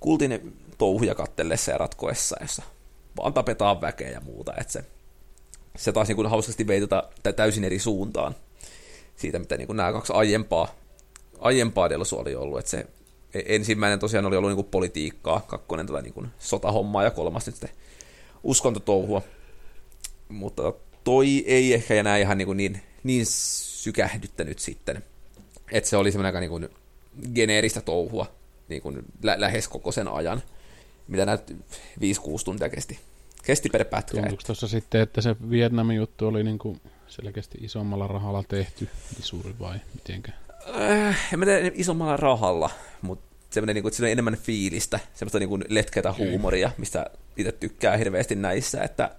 [0.02, 2.62] kultin touhuja kattellessa ja ratkoessa, jossa
[3.16, 4.84] vaan tapetaan väkeä ja muuta, että se,
[5.76, 7.04] se taas niin kuin hauskasti vei tota,
[7.36, 8.34] täysin eri suuntaan
[9.16, 10.74] siitä, mitä niin kuin nämä kaksi aiempaa,
[11.38, 12.86] aiempaa Delsu oli ollut, että se
[13.34, 17.46] e, ensimmäinen tosiaan oli ollut niin kuin politiikkaa, kakkonen tätä niin kuin sotahommaa ja kolmas
[17.46, 17.70] nyt sitten
[18.42, 19.22] uskontotouhua,
[20.28, 20.72] mutta
[21.04, 25.04] toi ei ehkä enää ihan niin, niin, niin sykähdyttänyt sitten,
[25.72, 26.68] että se oli semmoinen aika niin kuin
[27.34, 28.26] geneeristä touhua
[28.68, 30.42] niin kuin lä- lähes koko sen ajan,
[31.08, 31.54] mitä näet 5-6
[32.44, 32.98] tuntia kesti,
[33.44, 34.16] kesti per pätkä.
[34.16, 38.88] Tuntuuko tuossa sitten, että se Vietnamin juttu oli niin kuin selkeästi isommalla rahalla tehty
[39.20, 40.32] suuri vai mitenkä?
[40.80, 42.70] Äh, en mä tiedä isommalla rahalla,
[43.02, 46.28] mutta semmoinen, niin kuin, että siinä on enemmän fiilistä, semmoista niin kuin letkeätä okay.
[46.28, 49.10] huumoria, mistä itse tykkää hirveästi näissä, että,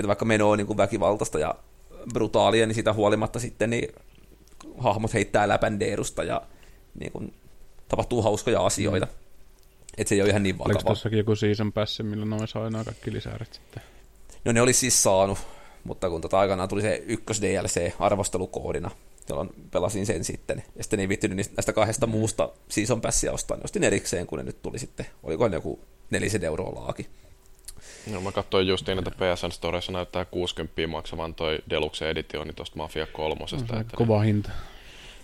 [0.00, 1.54] että vaikka meno on niin kuin väkivaltaista ja
[2.12, 3.94] brutaalia, niin siitä huolimatta sitten niin
[4.78, 6.42] hahmot heittää läpändeerusta ja
[7.00, 7.34] niin kuin,
[7.88, 9.06] tapahtuu hauskoja asioita.
[9.06, 9.12] Mm.
[9.98, 10.74] Että se ei ole ihan niin vakavaa.
[10.74, 13.82] Oliko tossakin joku season pass, millä noin saa aina kaikki lisäärit sitten?
[14.44, 15.38] No ne olisi siis saanut,
[15.84, 18.90] mutta kun tota aikanaan tuli se ykkös DLC arvostelukoodina,
[19.28, 20.62] jolloin pelasin sen sitten.
[20.76, 22.10] Ja sitten ei viittynyt näistä kahdesta mm.
[22.10, 25.80] muusta season passia ostaa, niin ostin erikseen, kun ne nyt tuli sitten, oliko ne joku
[26.10, 27.06] nelisen euroa laaki.
[28.06, 33.06] No mä katsoin justiin, että PSN Storessa näyttää 60 maksavan toi Deluxe Editioni tuosta Mafia
[33.06, 33.40] 3.
[33.72, 34.26] No, että kova ne...
[34.26, 34.50] hinta.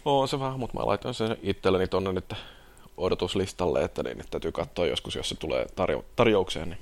[0.05, 2.35] On se vähän, mutta mä laitoin sen itselleni tonne nyt
[2.97, 6.79] odotuslistalle, että niin, että täytyy katsoa joskus, jos se tulee tarjo- tarjoukseen, niin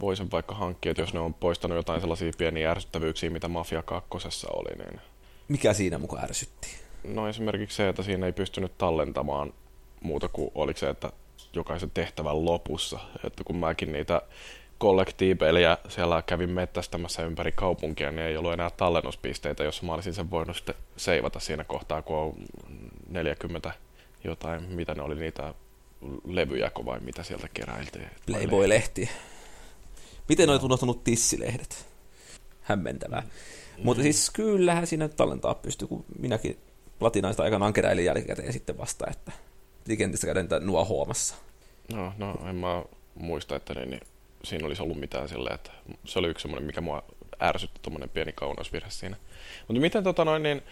[0.00, 3.82] voi sen vaikka hankkia, että jos ne on poistanut jotain sellaisia pieniä ärsyttävyyksiä, mitä Mafia
[3.82, 5.00] 2 oli, niin...
[5.48, 6.68] Mikä siinä mukaan ärsytti?
[7.04, 9.52] No esimerkiksi se, että siinä ei pystynyt tallentamaan
[10.00, 11.12] muuta kuin oliko se, että
[11.54, 14.22] jokaisen tehtävän lopussa, että kun mäkin niitä
[14.78, 20.30] kollektiipeliä siellä kävin mettästämässä ympäri kaupunkia, niin ei ollut enää tallennuspisteitä, jossa mä olisin sen
[20.30, 22.34] voinut sitten seivata siinä kohtaa, kun on
[23.08, 23.72] 40
[24.24, 25.54] jotain, mitä ne oli niitä
[26.28, 28.08] levyjä vai mitä sieltä keräiltiin.
[28.26, 29.08] Playboy-lehti.
[30.28, 30.52] Miten no.
[30.52, 31.86] olet unohtanut tissilehdet?
[32.60, 33.20] Hämmentävää.
[33.20, 33.84] Mm.
[33.84, 36.58] Mutta siis kyllähän siinä tallentaa pystyy, kun minäkin
[36.98, 39.32] platinaista aikanaan keräilin jälkikäteen sitten vasta, että
[39.88, 41.34] niitä nuo huomassa.
[41.92, 42.82] No, no en mä
[43.14, 44.00] muista, että niin, niin
[44.44, 45.70] siinä olisi ollut mitään silleen, että
[46.04, 47.02] se oli yksi semmoinen, mikä mua
[47.42, 49.16] ärsytti, tuommoinen pieni kauneusvirhe siinä.
[49.68, 50.62] Mutta miten tota noin, niin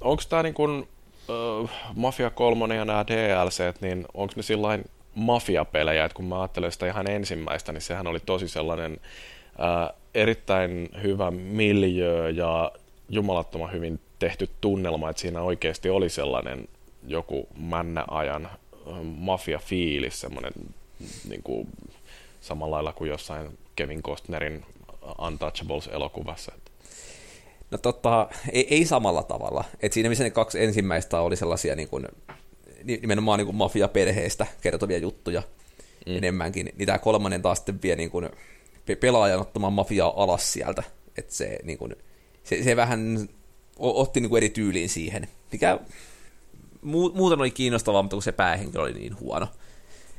[0.00, 0.88] onko tämä niin kuin,
[1.28, 6.72] uh, Mafia 3 ja nämä DLC, niin onko ne sillain mafiapelejä, että kun mä ajattelen
[6.72, 12.72] sitä ihan ensimmäistä, niin sehän oli tosi sellainen uh, erittäin hyvä miljö ja
[13.08, 16.68] jumalattoman hyvin tehty tunnelma, että siinä oikeasti oli sellainen
[17.06, 18.50] joku männäajan
[19.02, 20.52] mafia-fiilis, semmoinen
[21.28, 21.68] niin kuin,
[22.40, 24.64] samalla lailla kuin jossain Kevin Costnerin
[25.18, 26.52] Untouchables-elokuvassa.
[27.70, 29.64] No totta, ei, ei samalla tavalla.
[29.80, 32.08] Et siinä missä ne kaksi ensimmäistä oli sellaisia niin kuin,
[32.84, 35.42] nimenomaan niin kuin mafia-perheestä kertovia juttuja
[36.06, 36.16] mm.
[36.16, 38.30] enemmänkin, niin tämä kolmannen taas sitten vie niin kuin,
[39.00, 40.82] pelaajan ottamaan mafiaa alas sieltä.
[41.18, 41.96] Et se, niin kuin,
[42.44, 43.28] se, se vähän
[43.78, 45.78] otti niin kuin eri tyyliin siihen, mikä
[46.82, 49.46] muuten oli kiinnostavaa, mutta kun se päähenkilö oli niin huono.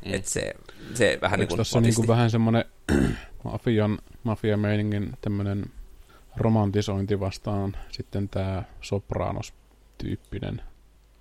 [0.06, 0.13] Mm.
[0.13, 0.54] Että se,
[0.93, 2.65] se vähän niin kuin niin vähän semmoinen
[3.43, 5.65] mafian, mafia-meiningin tämmöinen
[6.38, 10.62] romantisointi vastaan sitten tämä Sopranos-tyyppinen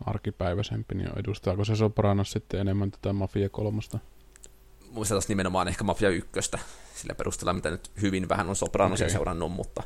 [0.07, 3.99] arkipäiväisempi, niin edustaako se Sopranos sitten enemmän tätä Mafia kolmosta?
[4.91, 6.59] Muista taas nimenomaan ehkä Mafia ykköstä,
[6.95, 9.13] sillä perusteella, mitä nyt hyvin vähän on Sopranosia okay.
[9.13, 9.83] seurannut, mutta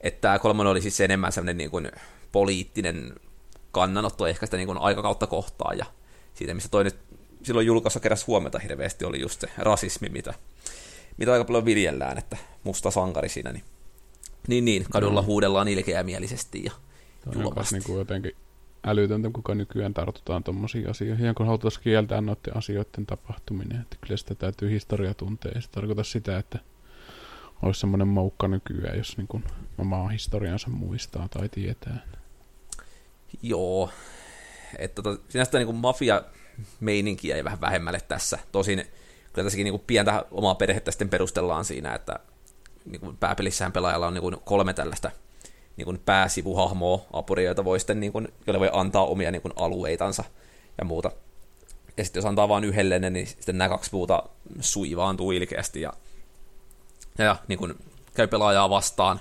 [0.00, 1.92] että tämä kolmonen oli siis enemmän semmoinen niin kuin
[2.32, 3.14] poliittinen
[3.72, 5.86] kannanotto ehkä sitä niin kuin aikakautta kohtaan, ja
[6.34, 6.96] siitä, missä toi nyt
[7.42, 10.34] silloin julkaisussa keräsi huomenta hirveästi, oli just se rasismi, mitä,
[11.16, 13.64] mitä aika paljon viljellään, että musta sankari siinä, niin,
[14.48, 15.26] niin, niin kadulla no.
[15.26, 16.72] huudellaan ilkeämielisesti ja
[17.34, 17.74] julmasti.
[17.74, 18.32] Niin kuin jotenkin
[18.84, 24.16] älytöntä, kuka nykyään tartutaan tuommoisiin asioihin, ja kun haluttaisiin kieltää noiden asioiden tapahtuminen, että kyllä
[24.16, 26.58] sitä täytyy historia tuntea, ei se tarkoita sitä, että
[27.62, 29.44] olisi semmoinen moukka nykyään, jos niin kuin
[29.78, 32.06] omaa historiansa muistaa tai tietää.
[33.42, 33.90] Joo,
[34.78, 36.22] että tota, sinänsä niin kuin mafia
[36.80, 38.38] meininkiä ja vähän vähemmälle tässä.
[38.52, 38.78] Tosin
[39.32, 42.18] kyllä tässäkin niin kuin pientä omaa perhettä sitten perustellaan siinä, että
[42.84, 45.10] niin kuin pääpelissähän pelaajalla on niin kuin kolme tällaista
[45.78, 49.52] niin kuin pääsivuhahmoa, apuria, joita voi sitten, niin kuin, joille voi antaa omia niin kuin
[49.56, 50.24] alueitansa
[50.78, 51.10] ja muuta.
[51.96, 54.22] Ja sitten jos antaa vain yhdelle, niin sitten nämä kaksi muuta
[54.60, 55.92] suivaantuu ilkeästi ja,
[57.18, 57.74] ja, ja niin kuin,
[58.14, 59.20] käy pelaajaa vastaan.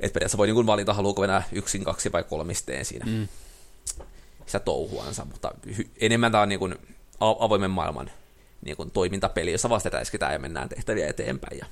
[0.00, 3.06] Että periaatteessa voi niin valita, haluuko enää yksin, kaksi vai kolmisteen siinä.
[3.06, 3.28] Mm
[4.50, 6.74] sitä touhuansa, mutta hy- enemmän tämä on niin kuin
[7.20, 8.10] avoimen maailman
[8.62, 11.66] niin kuin toimintapeli, jossa vasta räiskitään ja mennään tehtäviä eteenpäin ja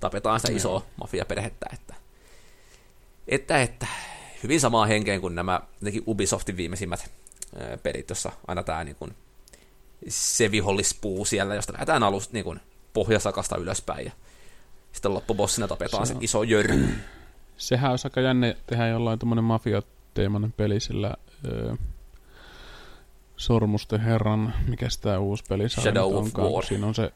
[0.00, 1.94] tapetaan sitä isoa mafiaperhettä, että,
[3.28, 3.86] että, että
[4.42, 5.60] hyvin samaa henkeen kuin nämä
[6.06, 7.10] Ubisoftin viimeisimmät
[7.82, 9.14] pelit, jossa aina tämä niin kuin,
[10.08, 12.60] se vihollispuu siellä, josta lähdetään alusta niin kuin,
[12.92, 14.12] pohjasakasta ylöspäin ja
[14.92, 16.88] sitten loppubossina tapetaan se, se iso jörry.
[17.56, 21.14] Sehän olisi aika jänne tehdä jollain tuommoinen mafiateemainen peli, sillä
[21.44, 21.74] öö,
[23.36, 26.64] Sormusten herran, mikä tämä uusi peli Shadow of onkaan, War.
[26.64, 27.12] Siinä on se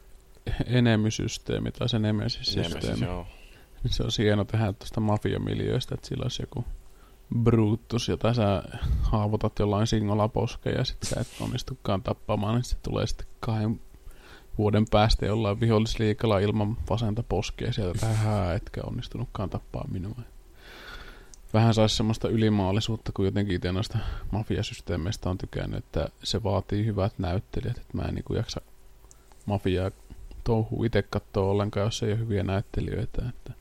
[0.65, 3.05] enemysysteemi tai se nemesis-systeemi.
[3.83, 6.65] Niin se on hieno tehdä tuosta mafiamiljöistä, että sillä olisi joku
[7.43, 8.63] Brutus, jota sä
[9.01, 13.81] haavoitat jollain singolla poskeja ja sitten sä et onnistukaan tappamaan, niin se tulee sitten kahden
[14.61, 20.15] vuoden päästä jollain vihollisliikalla ilman vasenta poskea sieltä tähän, etkä onnistunutkaan tappaa minua.
[21.53, 23.97] Vähän saisi semmoista ylimaallisuutta, kun jotenkin itse noista
[24.31, 28.61] mafiasysteemeistä on tykännyt, että se vaatii hyvät näyttelijät, että mä en niin jaksa
[29.45, 29.91] mafiaa
[30.43, 33.21] touhu itse katsoa ollenkaan, jos ei ole hyviä näyttelijöitä.
[33.29, 33.53] Että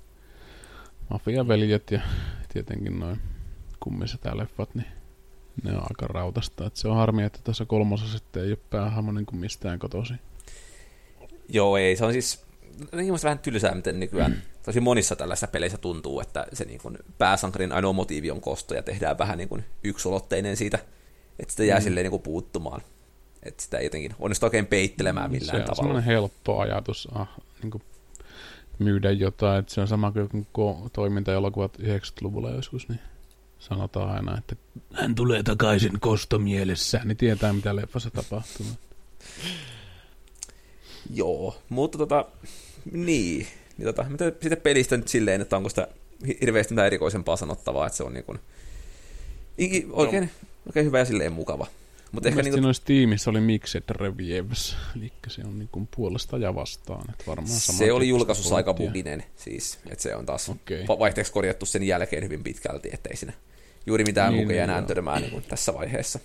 [1.11, 2.01] mafiaveljet ja
[2.53, 3.21] tietenkin noin
[3.81, 4.87] kummiset leffat, niin
[5.63, 6.67] ne on aika rautasta.
[6.67, 10.15] Että se on harmi, että tässä kolmosessa sitten ei ole päähahmo niin mistään kotosi.
[11.53, 11.97] Joo, ei.
[11.97, 12.45] Se on siis
[12.93, 14.41] niin vähän tylsää, miten nykyään mm.
[14.63, 18.83] tosi monissa tällaisissa peleissä tuntuu, että se niin kuin pääsankarin ainoa motiivi on kosto ja
[18.83, 20.79] tehdään vähän niin kuin yksulotteinen siitä,
[21.39, 21.83] että sitä jää mm.
[21.85, 22.81] silleen niin kuin puuttumaan.
[23.43, 25.93] Että sitä ei jotenkin onnistu oikein peittelemään millään se tavalla.
[25.93, 27.29] Se on helppo ajatus ah,
[27.63, 27.83] niin kuin
[28.79, 30.13] myydä jotain, että se on sama
[30.53, 33.01] kuin toimintaelokuvat 90-luvulla joskus, niin
[33.59, 34.57] sanotaan aina, että
[34.93, 38.67] hän tulee takaisin kostomielessään, niin tietää mitä leffassa tapahtuu.
[41.15, 42.25] Joo, mutta tota,
[42.93, 43.47] niin,
[43.79, 45.89] niin tota, mitä sitten pelistä nyt silleen, että onko sitä
[46.41, 48.39] hirveästi mitään erikoisempaa sanottavaa, että se on niin kuin,
[49.93, 50.49] oikein, no.
[50.67, 51.67] oikein hyvä ja silleen mukava.
[52.13, 56.55] Mutta ehkä niin noissa tiimissä oli Mixed Reviews, eli se on niin kuin puolesta ja
[56.55, 57.11] vastaan.
[57.11, 60.85] Että varmaan se oli julkaisussa aika buginen, siis, että se on taas okay.
[60.99, 63.33] vaihteeksi korjattu sen jälkeen hyvin pitkälti, ettei siinä
[63.87, 66.19] juuri mitään niin, bugeja niin, enää törmää niin kuin tässä vaiheessa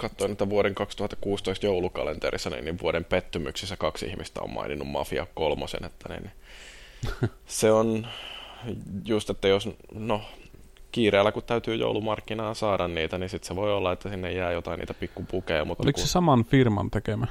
[0.00, 5.84] katsoin, että vuoden 2016 joulukalenterissa, niin, niin vuoden pettymyksissä kaksi ihmistä on maininnut Mafia kolmosen,
[5.84, 8.06] että niin, niin se on
[9.04, 10.22] just, että jos, no,
[10.92, 14.78] kiireellä kun täytyy joulumarkkinaan saada niitä, niin sitten se voi olla, että sinne jää jotain
[14.78, 15.64] niitä pikkupukeja.
[15.64, 16.06] Mutta Oliko kun...
[16.06, 17.26] se saman firman tekemä?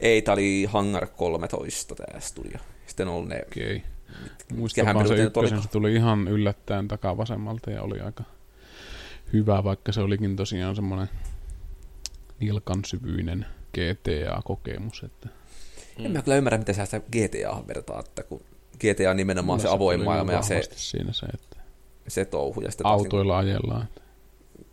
[0.00, 2.58] Ei, tämä oli Hangar 13 tämä studio.
[2.86, 3.42] Sitten on ne...
[3.46, 3.76] Okei.
[3.76, 4.58] Okay.
[4.58, 8.24] Muistan se ykkösen, se tuli ihan yllättäen takavasemmalta ja oli aika
[9.32, 11.08] hyvä, vaikka se olikin tosiaan semmoinen
[12.44, 15.02] nilkan syvyinen GTA-kokemus.
[15.04, 15.28] Että...
[15.98, 18.40] En mä kyllä ymmärrä, miten sä sitä GTA vertaa, että kun
[18.76, 21.56] GTA on nimenomaan se avoin maailma ja se, siinä se, että
[22.08, 22.60] se touhu.
[22.60, 23.88] Ja sitten autoilla niin, ajellaan.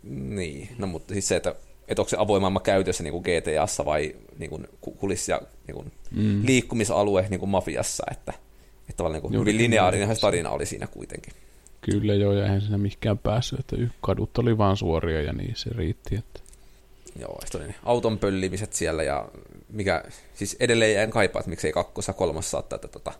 [0.02, 1.54] Niin, no mutta siis se, että,
[1.88, 5.74] että onko se avoin maailma käytössä niin kuin GTAssa vai niin kuin kulissi ja niin
[5.74, 6.46] kuin mm.
[6.46, 8.32] liikkumisalue niin kuin mafiassa, että,
[8.80, 11.32] että tavallaan niin kuin hyvin lineaarinen se tarina oli siinä kuitenkin.
[11.80, 15.70] Kyllä joo, ja eihän siinä mihinkään päässyt, että kadut oli vaan suoria ja niin se
[15.70, 16.16] riitti.
[16.16, 16.40] Että...
[17.16, 19.28] Joo, oli ne auton pöllimiset siellä ja
[19.68, 23.12] mikä, siis edelleen en kaipaa, että miksei kakkos ja kolmas saattaa tätä tota,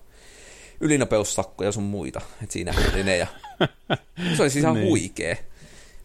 [0.81, 2.21] ylinopeussakkoja sun muita.
[2.43, 3.27] Että siinä oli ne ja
[4.37, 4.89] se oli siis ihan niin.
[4.89, 5.45] huikee.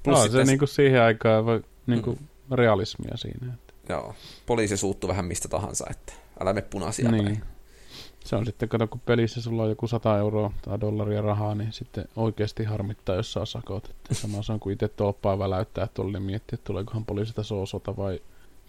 [0.04, 2.56] Plus no, se niinku siihen aikaan voi, niinku mm.
[2.56, 3.54] realismia siinä.
[3.54, 3.94] Että.
[3.94, 7.26] Joo, poliisi suuttu vähän mistä tahansa, että älä me punaisia niin.
[7.26, 7.44] päin.
[8.28, 11.72] Se on sitten, kato, kun pelissä sulla on joku 100 euroa tai dollaria rahaa, niin
[11.72, 13.86] sitten oikeasti harmittaa, jos saa sakot.
[13.86, 18.22] Että sama on kuin itse tolppaa väläyttää tuolle, niin miettiä, että tuleekohan poliisista soosota vai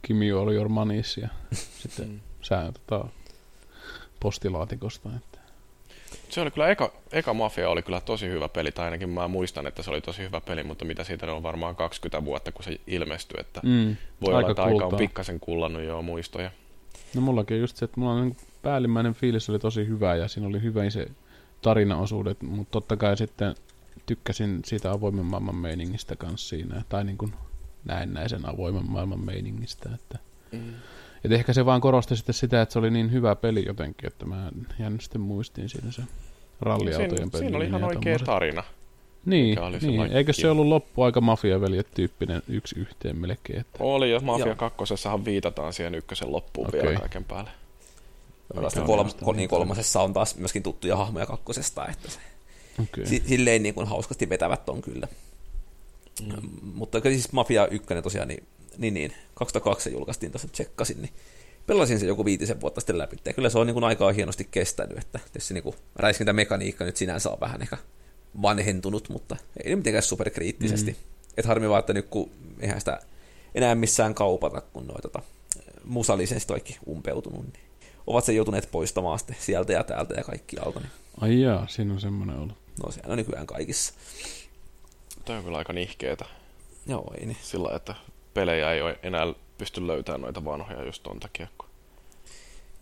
[0.03, 1.29] Kimi oli your manis, ja
[1.83, 2.21] sitten mm.
[2.41, 3.09] sää tota,
[4.21, 5.09] postilaatikosta.
[5.17, 5.39] Että.
[6.29, 9.67] Se oli kyllä, eka, eka Mafia oli kyllä tosi hyvä peli, tai ainakin mä muistan,
[9.67, 12.81] että se oli tosi hyvä peli, mutta mitä siitä on varmaan 20 vuotta, kun se
[12.87, 16.51] ilmestyi, että mm, voi aika olla, että aika on pikkasen kullannut jo muistoja.
[17.15, 20.29] No mullakin on just se, että mulla on niin päällimmäinen fiilis oli tosi hyvä ja
[20.29, 21.07] siinä oli hyvä se
[21.63, 23.55] tarinaosuudet, mutta totta kai sitten
[24.07, 27.33] tykkäsin siitä avoimen maailman meiningistä kanssa siinä, tai niin kuin
[27.85, 30.19] näennäisen avoimen maailman meiningistä, että
[30.53, 30.75] mm.
[31.25, 34.27] Et ehkä se vaan korosti sitten sitä, että se oli niin hyvä peli jotenkin, että
[34.27, 36.03] mä jään sitten muistiin siinä se
[36.61, 37.43] ralliautojen peli.
[37.43, 38.65] Siinä oli ihan oikea tarina.
[39.25, 40.13] Niin, niin.
[40.13, 43.61] eikö se ollut loppuaika mafiaveljet tyyppinen yksi yhteen melkein?
[43.61, 43.85] Että...
[43.85, 46.83] Oli, ja Mafia kakkosessahan viitataan siihen ykkösen loppuun okay.
[46.83, 47.51] vielä kaiken päälle.
[48.55, 52.19] Tällaista kolm, kol, niin kolmosessa on taas myöskin tuttuja hahmoja kakkosesta, että se,
[52.83, 53.07] okay.
[53.07, 55.09] si, silleen niin kuin hauskasti vetävät on kyllä.
[56.27, 56.49] Mm.
[56.63, 58.47] Mutta siis Mafia 1 tosiaan, niin,
[58.79, 61.13] niin, niin 2002 julkaistiin tuossa tsekkasin, niin
[61.67, 63.17] pelasin se joku viitisen vuotta sitten läpi.
[63.25, 67.31] Ja kyllä se on niin kuin aikaa hienosti kestänyt, että tietysti niin räiskintämekaniikka nyt sinänsä
[67.31, 67.77] on vähän ehkä
[68.43, 70.91] vanhentunut, mutta ei mitenkään superkriittisesti.
[70.91, 70.99] Mm.
[71.37, 72.31] Et harmi vaan, että nyt kun
[72.61, 73.01] eihän sitä
[73.55, 75.23] enää missään kaupata, kun noin tota,
[75.85, 77.68] musalisenssit kaikki umpeutunut, niin
[78.09, 80.81] ovat sen joutuneet poistamaan sitten sieltä ja täältä ja kaikki alta.
[80.81, 80.91] Niin,
[81.21, 82.57] Ai jaa, siinä on semmoinen ollut.
[82.85, 83.95] no sehän on nykyään kaikissa.
[85.25, 86.25] Tämä on kyllä aika nihkeetä
[86.87, 87.37] Joo, ei niin.
[87.43, 87.95] sillä, että
[88.35, 91.69] pelejä ei ole enää pysty löytämään noita vanhoja just ton takia, kun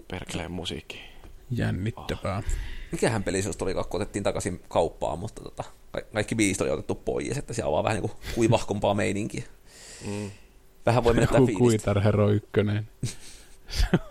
[0.08, 1.00] perkeleen musiikki.
[1.50, 2.42] Jännittävää.
[2.92, 6.94] Mikähän peli se oli, kun otettiin takaisin kauppaan, mutta tota, ka- kaikki biisit oli otettu
[6.94, 9.44] pois, että siellä on vaan vähän niin kuin kuivahkompaa meininkiä.
[10.06, 10.30] Mm.
[10.86, 11.58] Vähän voi Joku fiilistä.
[11.58, 12.48] Guitar Hero 1.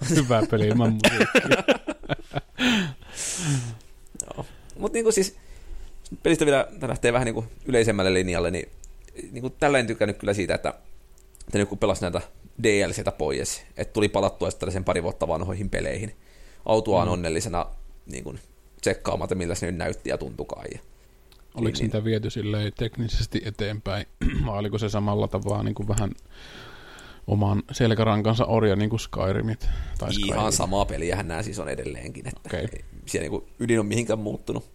[0.10, 1.64] Hyvä peli ilman musiikkia.
[4.26, 4.45] Joo.
[4.80, 5.36] Mutta niinku siis,
[6.24, 8.70] pelistä vielä lähtee vähän niinku yleisemmälle linjalle, niin
[9.32, 10.74] niinku tällä en tykännyt kyllä siitä, että,
[11.47, 12.22] että nyt kun pelasi näitä
[12.64, 16.16] DLCtä pois, että tuli palattua sitten tällaisen pari vuotta vanhoihin peleihin,
[16.66, 17.14] autuaan mm.
[17.14, 17.66] onnellisena
[18.06, 18.39] niin kuin,
[18.82, 20.66] tsekkaamaan, että miltä se nyt näytti ja tuntukaan.
[20.74, 20.80] Ja,
[21.56, 24.06] Oliko niin, niitä viety silleen teknisesti eteenpäin,
[24.45, 26.12] vai oliko se samalla tavalla niin kuin vähän
[27.28, 29.59] oman selkärankansa orja niin kuin Skyrimit?
[29.97, 30.51] Tai Ihan Skyrim.
[30.51, 32.67] samaa peliähän nämä siis on edelleenkin, että ei
[33.05, 34.69] siellä niinku ydin on mihinkään muuttunut.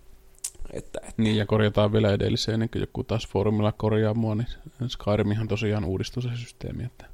[0.73, 4.49] Että, että Niin, ja korjataan vielä edelliseen, ennen kuin joku taas foorumilla korjaa mua, niin
[4.89, 7.05] Skyrimihan tosiaan uudistui se systeemi, että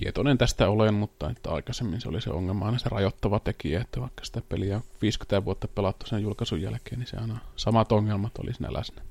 [0.00, 4.00] tietoinen tästä olen, mutta että aikaisemmin se oli se ongelma, aina se rajoittava tekijä, että
[4.00, 8.38] vaikka sitä peliä on 50 vuotta pelattu sen julkaisun jälkeen, niin se aina samat ongelmat
[8.38, 9.02] oli siinä läsnä.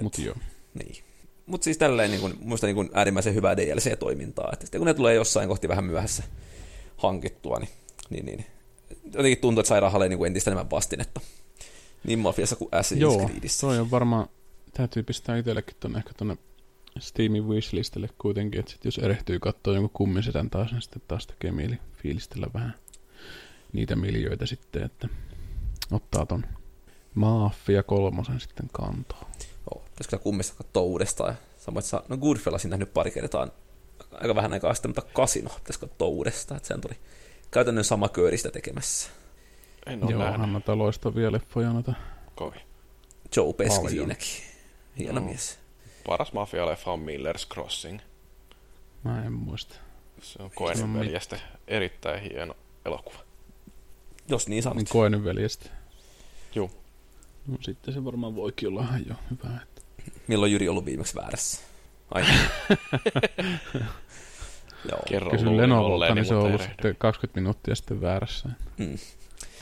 [0.00, 0.34] Mutta joo,
[0.74, 1.04] Niin.
[1.50, 4.50] Mutta siis tälleen niin kun, muista niin kun äärimmäisen hyvää DLC-toimintaa.
[4.52, 6.22] Että sitten kun ne tulee jossain kohti vähän myöhässä
[6.96, 7.70] hankittua, niin,
[8.10, 8.46] niin, niin
[9.04, 11.20] jotenkin tuntuu, että sairaalalle niin entistä enemmän vastinetta.
[12.04, 13.66] Niin Mafiassa kuin Assassin's joo Creedissä.
[13.66, 14.28] toi on varmaan,
[14.72, 16.36] täytyy pistää itsellekin tonne ehkä tonne
[16.98, 21.52] Steamin wishlistille kuitenkin, että sit jos erehtyy katsoa jonkun kummisedän taas, niin sitten taas tekee
[21.52, 22.74] mieli fiilistellä vähän
[23.72, 25.08] niitä miljöitä sitten, että
[25.92, 26.46] ottaa ton
[27.14, 29.26] Mafia kolmosen sitten kantoon.
[29.74, 31.34] Joo, pitäisikö kyllä kummista katsoa uudestaan.
[31.58, 33.48] Samoin, että saa, no Goodfellasin nähnyt pari kertaa
[34.12, 36.56] aika vähän aikaa sitten, mutta Casino pitäisi katsoa uudestaan.
[36.56, 36.94] Että sehän tuli
[37.50, 39.10] käytännön sama kööristä tekemässä.
[39.86, 41.92] En No, ole Joo, nähnyt noita loistavia leffoja noita.
[42.34, 42.60] kovin.
[43.36, 43.90] Joe Pesci Paljon.
[43.90, 44.28] siinäkin.
[44.98, 45.28] Hieno Joo.
[45.28, 45.58] mies.
[46.06, 48.00] Paras mafia-leffa on Miller's Crossing.
[49.04, 49.74] Mä en muista.
[50.22, 52.54] Se on No Koenin mit- veljestä erittäin hieno
[52.84, 53.18] elokuva.
[54.28, 54.76] Jos niin sanot.
[54.76, 55.70] Niin koinen veljestä.
[57.46, 59.60] No sitten se varmaan voikin olla ihan jo hyvä.
[59.62, 59.82] Että...
[60.28, 61.60] Milloin Jyri ollut viimeksi väärässä?
[62.10, 62.28] Aina.
[64.90, 65.00] Joo.
[65.08, 68.48] Kerro Kysy luulin Lenovolta, niin se on ollut sitten 20 minuuttia sitten väärässä.
[68.78, 68.98] Mm.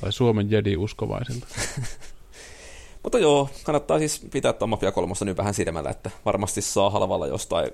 [0.01, 1.47] Tai Suomen jedi uskovaisilta.
[3.03, 7.27] Mutta joo, kannattaa siis pitää tuon Mafia 3 nyt vähän silmällä, että varmasti saa halvalla
[7.27, 7.71] jostain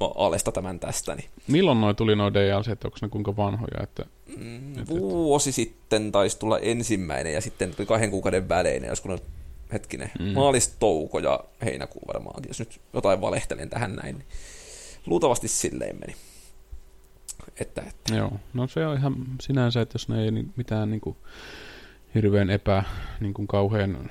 [0.00, 1.14] alesta tämän tästä.
[1.14, 1.30] Niin.
[1.48, 3.82] Milloin noi tuli noi DLC, että onko ne kuinka vanhoja?
[3.82, 4.04] Että...
[4.36, 9.00] Mm, Et- et- vuosi sitten taisi tulla ensimmäinen ja sitten tuli kahden kuukauden välein, jos
[9.00, 9.18] kun on
[9.72, 10.24] hetkinen, Mm.
[10.24, 10.32] mm.
[10.32, 14.26] maalis, touko ja heinäkuu varmaan, jos nyt jotain valehtelen tähän näin, niin
[15.06, 16.16] luultavasti silleen meni.
[17.60, 21.16] Että, että Joo, no se on ihan sinänsä, että jos ne ei mitään niinku
[22.14, 22.84] hirveän epä,
[23.20, 24.10] niinku kauhean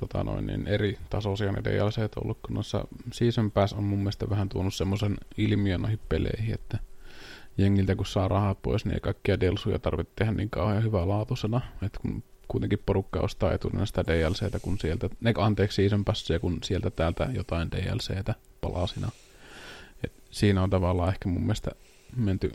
[0.00, 4.30] tota noin, niin eri tasoisia ne DLCt ollut, kun noissa Season Pass on mun mielestä
[4.30, 6.78] vähän tuonut semmoisen ilmiön noihin peleihin, että
[7.58, 11.60] jengiltä kun saa rahaa pois, niin ei kaikkia delsuja tarvitse tehdä niin kauhean hyvää laatuisena,
[11.82, 16.58] että kun kuitenkin porukka ostaa etunena sitä DLCtä, kun sieltä, ne, anteeksi Season Passia, kun
[16.64, 19.10] sieltä täältä jotain DLCtä palasina.
[20.04, 21.70] Et siinä on tavallaan ehkä mun mielestä
[22.16, 22.52] menty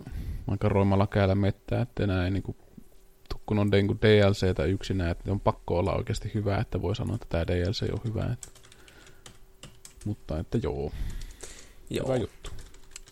[0.48, 2.56] aika roimalla käällä mettää, että enää ei niinku,
[3.30, 7.16] tu- kun on niinku DLCtä yksinään, että on pakko olla oikeasti hyvä, että voi sanoa,
[7.16, 8.34] että tämä DLC on hyvä.
[8.34, 8.48] Että.
[10.06, 10.92] Mutta että joo,
[11.90, 12.08] joo.
[12.08, 12.52] hyvä juttu.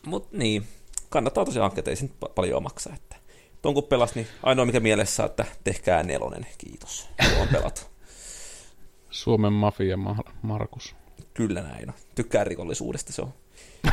[0.05, 0.67] Mut niin,
[1.09, 2.93] kannattaa tosiaan hankkia, ei paljon maksaa.
[2.95, 3.10] Että
[3.61, 7.09] tuon kun pelas, niin ainoa mikä mielessä on, että tehkää nelonen, kiitos.
[7.41, 7.81] On pelattu.
[9.09, 10.95] Suomen mafia Ma- Markus.
[11.33, 11.95] Kyllä näin on.
[12.15, 13.33] Tykkään rikollisuudesta, se on,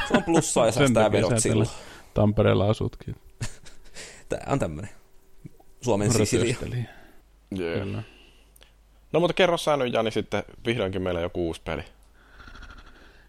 [0.09, 1.69] se on plussaa ja säästää silloin.
[2.15, 3.17] Tampereella asutkin.
[4.29, 4.91] Tää on tämmönen
[5.81, 6.57] Suomen Sisilia.
[7.59, 7.81] Yeah.
[7.81, 8.03] Kyllä.
[9.13, 11.83] No mutta kerro sä nyt Jani sitten vihdoinkin meillä joku uusi peli.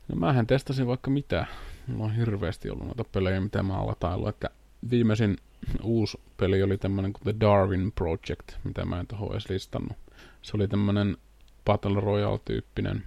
[0.07, 1.45] No mähän testasin vaikka mitä.
[1.87, 4.29] Mulla on hirveästi ollut noita pelejä, mitä mä oon lataillut.
[4.29, 4.49] Että
[4.89, 5.37] viimeisin
[5.84, 9.97] uusi peli oli tämmönen kuin The Darwin Project, mitä mä en tohon edes listannut.
[10.41, 11.17] Se oli tämmönen
[11.65, 13.03] Battle Royale-tyyppinen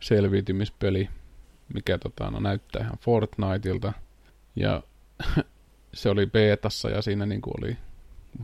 [0.00, 1.08] selviytymispeli,
[1.74, 3.92] mikä tota, no, näyttää ihan Fortniteilta.
[4.56, 4.82] Ja
[5.94, 7.76] se oli betassa ja siinä niinku oli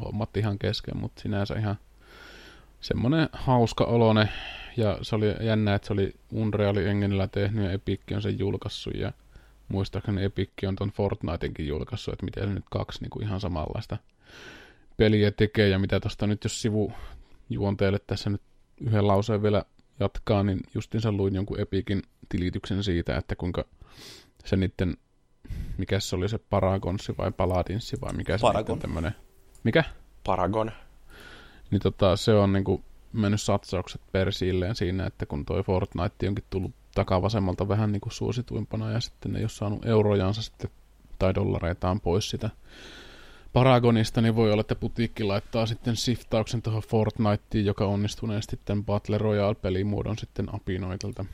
[0.04, 1.76] hommat ihan kesken, mutta sinänsä ihan
[2.80, 4.28] semmonen hauska olone
[4.76, 8.94] ja se oli jännä, että se oli Unreal Enginellä tehnyt ja Epic on sen julkaissut
[8.94, 9.12] ja
[9.72, 13.98] muistaakseni Epic on ton Fortniteinkin julkaissut, että miten se nyt kaksi niin kuin ihan samanlaista
[14.96, 16.92] peliä tekee ja mitä tosta nyt jos sivu
[17.50, 18.42] juonteelle tässä nyt
[18.80, 19.64] yhden lauseen vielä
[20.00, 23.64] jatkaa, niin justiinsa luin jonkun Epicin tilityksen siitä, että kuinka
[24.44, 24.96] se niiden,
[25.78, 28.78] mikä se oli se Paragonssi vai Paladinssi vai mikä se Paragon.
[28.78, 29.14] tämmöinen,
[29.64, 29.84] mikä?
[30.24, 30.72] Paragon.
[31.70, 36.72] Niin tota, se on niinku mennyt satsaukset persiilleen siinä, että kun toi Fortnite onkin tullut
[36.94, 40.70] takavasemmalta vähän niinku suosituimpana ja sitten ne ole saanut eurojansa sitten
[41.18, 42.50] tai dollareitaan pois sitä
[43.52, 49.18] Paragonista, niin voi olla, että putiikki laittaa sitten shiftauksen tuohon Fortniteen, joka onnistuneesti tämän Battle
[49.18, 51.24] Royale-pelimuodon sitten apinoi tältä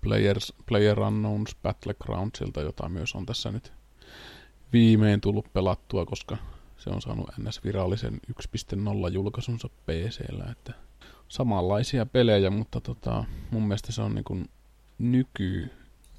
[0.00, 3.72] Players, Player Unknowns Battlegroundsilta, jota myös on tässä nyt
[4.72, 6.36] viimein tullut pelattua, koska
[6.76, 8.20] se on saanut NS-virallisen
[9.06, 10.72] 1.0 julkaisunsa PCllä, että
[11.28, 14.48] samanlaisia pelejä, mutta tota, mun mielestä se on niin kuin
[14.98, 15.70] nyky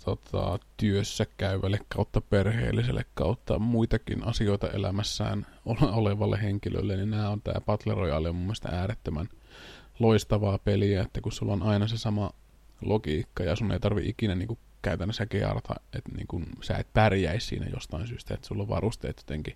[0.05, 7.41] tota, työssä käyvälle kautta perheelliselle kautta muitakin asioita elämässään ole- olevalle henkilölle, niin nämä on
[7.41, 9.29] tämä Battle Royale on mun mielestä äärettömän
[9.99, 12.31] loistavaa peliä, että kun sulla on aina se sama
[12.81, 16.87] logiikka ja sun ei tarvi ikinä niin kuin käytännössä kearata, että niin kuin sä et
[16.93, 19.55] pärjäisi siinä jostain syystä, että sulla on varusteet jotenkin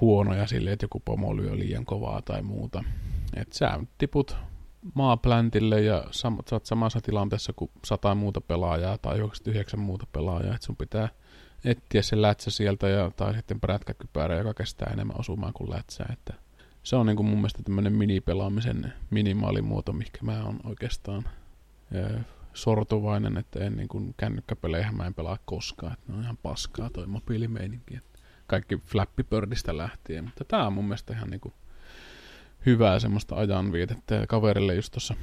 [0.00, 2.84] huonoja silleen, että joku pomo lyö liian kovaa tai muuta.
[3.36, 4.36] Että sä tiput
[4.94, 10.54] maapläntille ja sam- sä oot samassa tilanteessa kuin sata muuta pelaajaa tai 99 muuta pelaajaa,
[10.54, 11.08] että sun pitää
[11.64, 16.04] etsiä se lätsä sieltä ja, tai sitten prätkäkypärä, joka kestää enemmän osumaan kuin lätsä.
[16.12, 16.34] Että
[16.82, 21.24] se on niin kuin mun mielestä tämmöinen minipelaamisen minimaalimuoto, mikä mä oon oikeastaan
[21.94, 22.20] ö,
[22.54, 26.90] sortuvainen, että en niin kuin kännykkäpelejä mä en pelaa koskaan, että ne on ihan paskaa
[26.90, 27.98] toi mobiilimeininki.
[28.46, 31.52] Kaikki Flappy Birdistä lähtien, mutta tää on mun mielestä ihan niinku
[32.66, 35.14] hyvää semmoista ajanvietettä ja kaverille just tossa,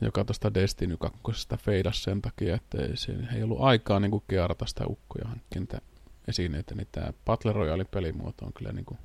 [0.00, 1.22] joka tuosta Destiny 2
[1.58, 5.80] feidas sen takia, että ei, se ei ollut aikaa niinku kearata sitä ukkoja hankkia niitä
[6.28, 8.96] esineitä, niin tämä Battle Royale pelimuoto on kyllä niinku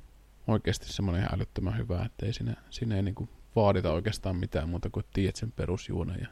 [0.46, 4.90] oikeasti semmoinen ihan älyttömän hyvä, että ei siinä, siinä ei niinku vaadita oikeastaan mitään muuta
[4.90, 6.28] kuin tiedät sen perusjuonen ja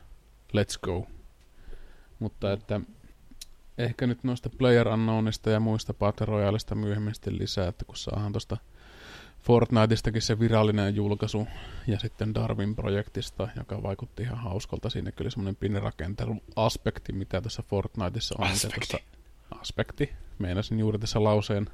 [0.56, 1.06] let's go.
[2.18, 2.80] Mutta että
[3.78, 8.32] ehkä nyt noista Player Unknownista ja muista Battle Royaleista myöhemmin sitten lisää, että kun saadaan
[8.32, 8.56] tuosta
[9.46, 11.46] Fortniteistakin se virallinen julkaisu
[11.86, 14.90] ja sitten Darwin-projektista, joka vaikutti ihan hauskalta.
[14.90, 18.46] Siinä kyllä semmoinen pieni rakenteluaspekti, mitä tässä Fortniteissa on.
[18.46, 18.86] Aspekti.
[18.90, 19.06] tuossa-
[19.60, 20.12] aspekti.
[20.38, 21.66] Meinasin juuri tässä lauseen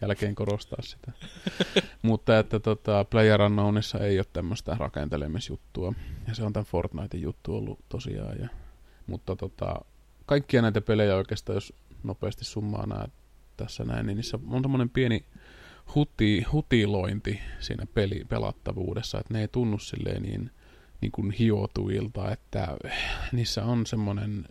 [0.00, 1.12] jälkeen korostaa sitä.
[2.02, 5.92] Mutta että tota, Player Unknownissa ei ole tämmöistä rakentelemisjuttua.
[6.28, 8.38] Ja se on tämän Fortnitein juttu ollut tosiaan.
[8.38, 8.48] Ja,
[9.06, 9.80] mutta tota,
[10.26, 13.04] kaikkia näitä pelejä oikeastaan, jos nopeasti summaa nämä
[13.56, 15.24] tässä näin, niin niissä on semmoinen pieni
[15.94, 20.50] huti, hutilointi siinä peli, pelattavuudessa, että ne ei tunnu silleen niin,
[21.00, 22.76] niin kuin hiotuilta, että
[23.32, 24.44] niissä on semmoinen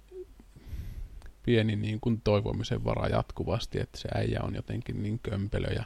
[1.44, 5.84] pieni niin kuin toivomisen vara jatkuvasti, että se äijä on jotenkin niin kömpelö ja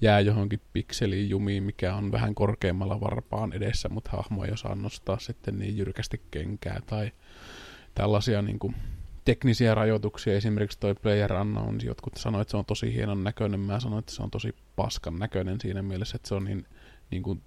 [0.00, 5.18] jää johonkin pikseliin jumiin, mikä on vähän korkeammalla varpaan edessä, mutta hahmo ei osaa nostaa
[5.18, 7.12] sitten niin jyrkästi kenkää tai
[7.94, 8.74] tällaisia niin kuin
[9.26, 13.80] teknisiä rajoituksia, esimerkiksi toi Player Unknown, jotkut sanoivat, että se on tosi hienon näköinen, mä
[13.80, 16.66] sanoin, että se on tosi paskan näköinen siinä mielessä, että se on niin,
[17.10, 17.42] niin kuin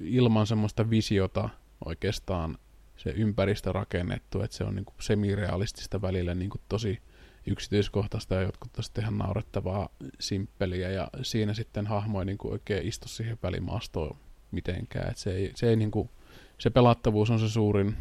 [0.00, 1.48] ilman semmoista visiota
[1.84, 2.58] oikeastaan
[2.96, 6.98] se ympäristö rakennettu, että se on niin kuin semirealistista välillä niin kuin tosi
[7.46, 9.88] yksityiskohtaista ja jotkut on sitten ihan naurettavaa
[10.20, 14.16] simppeliä ja siinä sitten hahmo ei niin kuin oikein istu siihen välimaastoon
[14.50, 16.10] mitenkään, että se ei, se ei niin kuin,
[16.58, 17.96] se pelattavuus on se suurin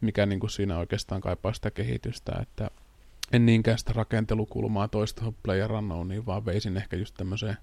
[0.00, 2.70] mikä niin kuin siinä oikeastaan kaipaa sitä kehitystä, että
[3.32, 7.56] en niinkään sitä rakentelukulmaa toista Player Unknowniin, vaan veisin ehkä just tämmöiseen,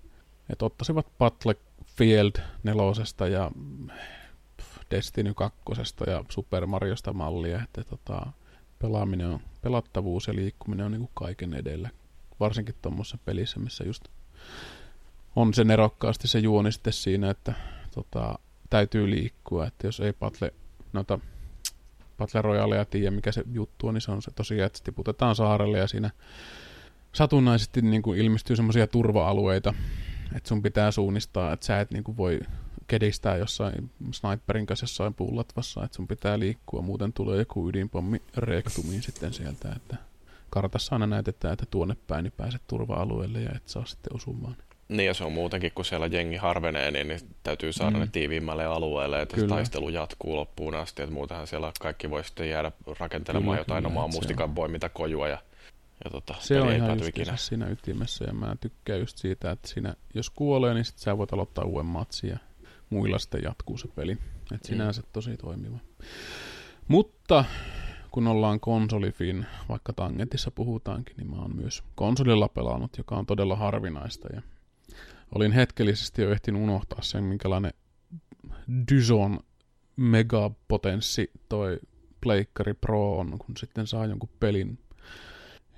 [0.49, 2.31] että ottaisivat Battlefield
[2.63, 3.51] nelosesta ja
[4.91, 5.59] Destiny 2
[6.07, 8.27] ja Super Mariosta mallia, että tota,
[8.79, 11.89] pelaaminen on, pelattavuus ja liikkuminen on niin kuin kaiken edellä,
[12.39, 14.07] varsinkin tuommoisessa pelissä, missä just
[15.35, 17.53] on se nerokkaasti se juoni sitten siinä, että
[17.95, 20.53] tota, täytyy liikkua, että jos ei Battle,
[20.93, 21.19] noita
[22.17, 25.35] Battle Royalea tiedä, mikä se juttu on, niin se on se tosiaan, että se tiputetaan
[25.35, 26.09] saarelle ja siinä
[27.13, 29.73] satunnaisesti niin kuin ilmestyy semmoisia turva-alueita,
[30.35, 32.39] että sun pitää suunnistaa, että sä et niin kuin voi
[32.87, 39.01] kedistää jossain sniperin kanssa jossain puulatvassa, että sun pitää liikkua, muuten tulee joku ydinpommi rektumiin
[39.01, 39.97] sitten sieltä, että
[40.49, 44.55] kartassa aina näytetään, että tuonne päin niin pääset turva-alueelle ja et saa sitten osumaan.
[44.89, 47.97] Niin ja se on muutenkin, kun siellä jengi harvenee, niin, niin täytyy saada Mm.
[47.97, 48.01] mm.
[48.01, 49.47] ne tiiviimmälle alueelle, että Kyllä.
[49.49, 53.83] se taistelu jatkuu loppuun asti, että muutenhan siellä kaikki voi sitten jäädä rakentelemaan Kyllä, jotain
[53.83, 54.55] kyllä, omaa että mustikan
[54.93, 55.37] kojua ja,
[56.03, 57.37] ja tota, Se on ei ihan ikinä.
[57.37, 61.33] siinä ytimessä ja mä tykkään just siitä, että siinä, jos kuolee, niin sit sä voit
[61.33, 62.37] aloittaa uuden matsin ja
[62.89, 64.17] muilla sitten jatkuu se peli.
[64.55, 65.77] Et sinänsä tosi toimiva.
[66.87, 67.45] Mutta
[68.11, 73.55] kun ollaan konsolifin, vaikka tangentissa puhutaankin, niin mä oon myös konsolilla pelannut, joka on todella
[73.55, 74.27] harvinaista.
[74.33, 74.41] Ja
[75.35, 77.73] olin hetkellisesti jo ehtinyt unohtaa sen, minkälainen
[78.91, 79.39] Dyson
[79.95, 81.79] megapotenssi toi
[82.21, 84.79] Pleikkari Pro on, kun sitten saa jonkun pelin,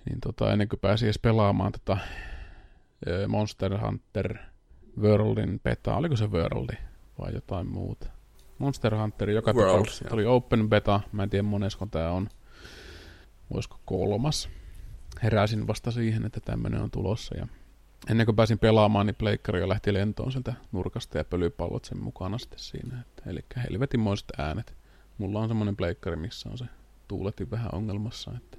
[0.05, 1.97] niin tota, ennen kuin pääsi edes pelaamaan tätä
[3.27, 4.37] Monster Hunter
[5.01, 6.75] Worldin beta, oliko se Worldi
[7.19, 8.07] vai jotain muuta?
[8.57, 10.05] Monster Hunter joka World, tapauksessa.
[10.11, 12.29] Oli open beta, mä en tiedä monesko tämä on,
[13.53, 14.49] voisiko kolmas.
[15.23, 17.47] Heräsin vasta siihen, että tämmöinen on tulossa ja
[18.09, 22.37] ennen kuin pääsin pelaamaan, niin pleikkari jo lähti lentoon sieltä nurkasta ja pölypallot sen mukana
[22.37, 23.03] sitten siinä.
[23.25, 24.77] Eli helvetinmoiset äänet.
[25.17, 26.65] Mulla on semmoinen pleikkari, missä on se
[27.07, 28.31] tuuletin vähän ongelmassa.
[28.37, 28.57] Että,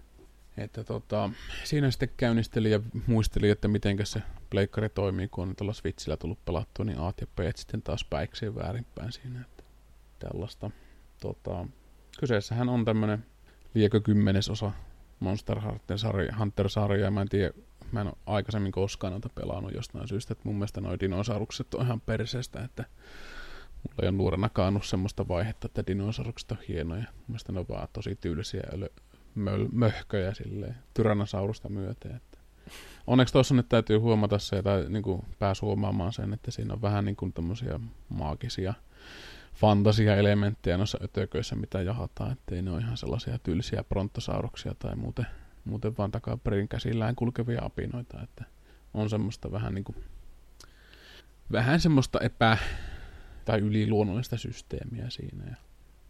[0.57, 1.31] että tota,
[1.65, 6.45] siinä sitten käynnistelin ja muistelin, että miten se pleikkari toimii, kun on tuolla Switchillä tullut
[6.45, 9.41] pelattua, niin A ja B sitten taas päikseen väärinpäin siinä.
[9.41, 9.65] Että
[10.19, 10.71] tällaista.
[11.21, 11.67] Tota,
[12.21, 13.27] kyseessähän on tämmöinen
[13.75, 14.73] liekö kymmenesosa
[15.21, 15.59] Monster
[16.39, 17.11] Hunter-sarjaa.
[17.11, 17.53] Mä en tiedä,
[17.93, 21.87] mä en ole aikaisemmin koskaan noita pelannut jostain syystä, että mun mielestä noi dinosaurukset on
[21.87, 22.85] ihan perseestä, että
[23.83, 27.03] mulla ei ole nuorenakaan ollut semmoista vaihetta, että dinosaurukset on hienoja.
[27.03, 28.87] Mun mielestä ne on vaan tosi tyylisiä ja
[29.37, 32.17] möl- möhköjä silleen, Tyrannosaurusta myöten.
[32.17, 32.39] Että.
[33.07, 36.83] Onneksi tuossa nyt täytyy huomata se, tai niin kuin pääsi huomaamaan sen, että siinä on
[36.83, 38.75] vähän niin kuin tämmöisiä maagisia
[39.55, 45.27] fantasia-elementtejä noissa ötököissä, mitä jahataan, ettei ne ole ihan sellaisia tylsiä prontosauruksia tai muuten,
[45.71, 48.45] muuten vaan takaperin käsillään kulkevia apinoita, että
[48.95, 49.97] on semmoista vähän niin kuin,
[51.53, 52.59] vähän semmoista epä-
[53.45, 55.45] tai yliluonnollista systeemiä siinä.
[55.51, 55.57] Ja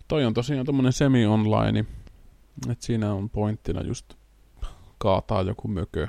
[0.09, 1.85] toi on tosiaan tommonen semi-online,
[2.71, 4.15] että siinä on pointtina just
[4.99, 6.09] kaataa joku mökö,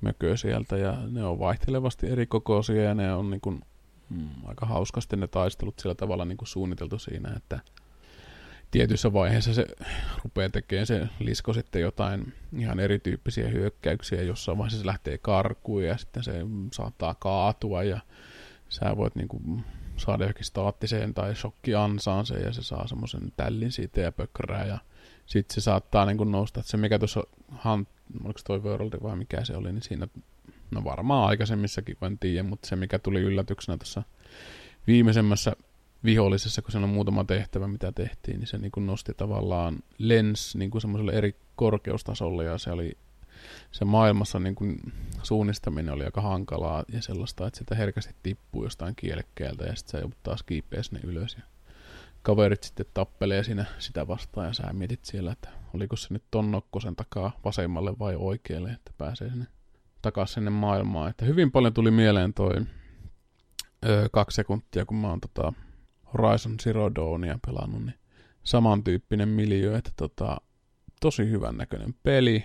[0.00, 3.62] mökö sieltä ja ne on vaihtelevasti eri kokoisia ja ne on niin kuin
[4.10, 7.60] mm, aika hauskasti ne taistelut sillä tavalla niin kuin suunniteltu siinä, että
[8.74, 9.66] tietyssä vaiheessa se
[10.24, 15.96] rupeaa tekemään se lisko sitten jotain ihan erityyppisiä hyökkäyksiä, jossain vaiheessa se lähtee karkuun ja
[15.96, 16.32] sitten se
[16.72, 18.00] saattaa kaatua ja
[18.68, 19.64] sä voit niin kuin
[19.96, 24.78] saada johonkin staattiseen tai shokkiansaan se ja se saa semmoisen tällin siitä ja pökkärää ja
[25.26, 27.22] sitten se saattaa niin kuin nousta, että se mikä tuossa,
[27.64, 27.88] Hunt,
[28.24, 30.08] oliko toi World vai mikä se oli, niin siinä
[30.70, 34.02] No varmaan aikaisemmissakin, en tiedä, mutta se mikä tuli yllätyksenä tuossa
[34.86, 35.56] viimeisemmässä
[36.04, 40.56] vihollisessa, kun siellä on muutama tehtävä, mitä tehtiin, niin se niin kuin nosti tavallaan lens
[40.56, 42.96] niin kuin semmoiselle eri korkeustasolle ja se oli
[43.72, 44.76] se maailmassa niin kuin
[45.22, 49.98] suunnistaminen oli aika hankalaa ja sellaista, että sitä herkästi tippuu jostain kielekkeeltä ja sitten se
[49.98, 51.42] joudut taas kiipeä sinne ylös ja
[52.22, 56.50] kaverit sitten tappelee siinä sitä vastaan ja sä mietit siellä, että oliko se nyt ton
[56.50, 59.46] nokkosen takaa vasemmalle vai oikealle, että pääsee sinne
[60.02, 61.10] takaisin sinne maailmaan.
[61.10, 62.54] Että hyvin paljon tuli mieleen toi
[63.86, 65.52] öö, kaksi sekuntia, kun mä oon tota
[66.18, 67.98] Horizon Zero Dawnia pelannut, niin
[68.44, 70.36] samantyyppinen miljö, että tota,
[71.00, 72.44] tosi hyvän näköinen peli.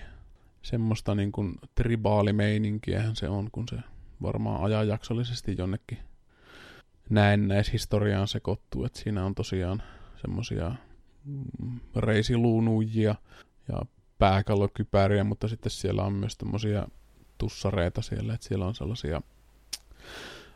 [0.62, 3.78] Semmoista niin kuin tribaalimeininkiähän se on, kun se
[4.22, 5.98] varmaan ajanjaksollisesti jonnekin
[7.10, 9.84] näennäishistoriaan sekoittuu, että siinä on tosiaan
[10.22, 10.72] semmosia
[11.26, 13.16] mm, reisiluunujia
[13.68, 13.82] ja
[14.20, 16.88] pääkallokypäriä, mutta sitten siellä on myös tämmöisiä
[17.38, 19.22] tussareita siellä, että siellä on sellaisia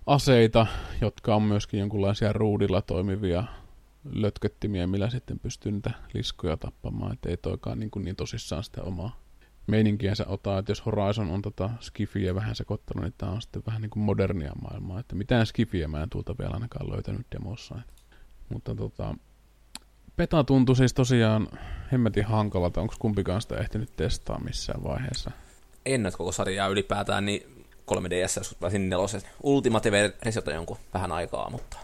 [0.06, 0.68] aseita,
[1.02, 3.44] jotka on myöskin jonkunlaisia ruudilla toimivia
[4.14, 8.84] lötköttimiä, millä sitten pystyy niitä liskoja tappamaan, että ei toikaan niin, kuin niin tosissaan sitä
[8.84, 9.24] omaa
[9.68, 13.82] meininkiänsä ota, että jos Horizon on tota Skifiä vähän sekoittanut, niin tämä on sitten vähän
[13.82, 17.80] niin kuin modernia maailmaa, että mitään Skifiä mä en tuolta vielä ainakaan löytänyt demossa.
[18.50, 19.16] Mutta tota,
[20.16, 21.48] Peta tuntui siis tosiaan
[21.92, 25.32] hemmetin hankalalta, onko kumpikaan sitä ehtinyt testaa missään vaiheessa?
[25.86, 27.53] en koko sarjaa ylipäätään, niin
[27.92, 31.78] 3DS, jos pääsin nelosen Ultimate-versiota jonkun vähän aikaa, mutta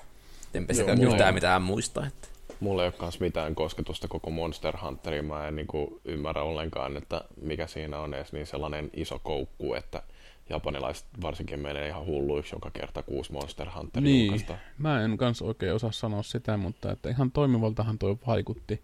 [0.53, 2.05] enpä sekä yhtään mitään muista.
[2.07, 2.27] Että.
[2.59, 5.25] Mulla ei ole myös mitään kosketusta koko Monster Hunteriin.
[5.25, 9.73] Mä en niin kuin ymmärrä ollenkaan, että mikä siinä on edes niin sellainen iso koukku,
[9.73, 10.03] että
[10.49, 14.57] japanilaiset varsinkin menee ihan hulluiksi joka kerta kuusi Monster Hunteria niin, julkaista.
[14.77, 18.81] Mä en kans oikein osaa sanoa sitä, mutta että ihan toimivaltahan toi vaikutti.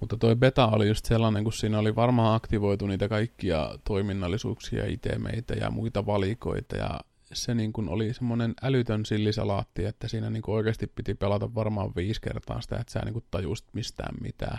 [0.00, 5.54] Mutta toi beta oli just sellainen, kun siinä oli varmaan aktivoitu niitä kaikkia toiminnallisuuksia, itemeitä
[5.54, 7.00] ja muita valikoita ja
[7.32, 11.92] se niin kuin oli semmoinen älytön sillisalaatti, että siinä niin kuin oikeasti piti pelata varmaan
[11.96, 14.58] viisi kertaa sitä, että sä niin kuin tajusit mistään mitään.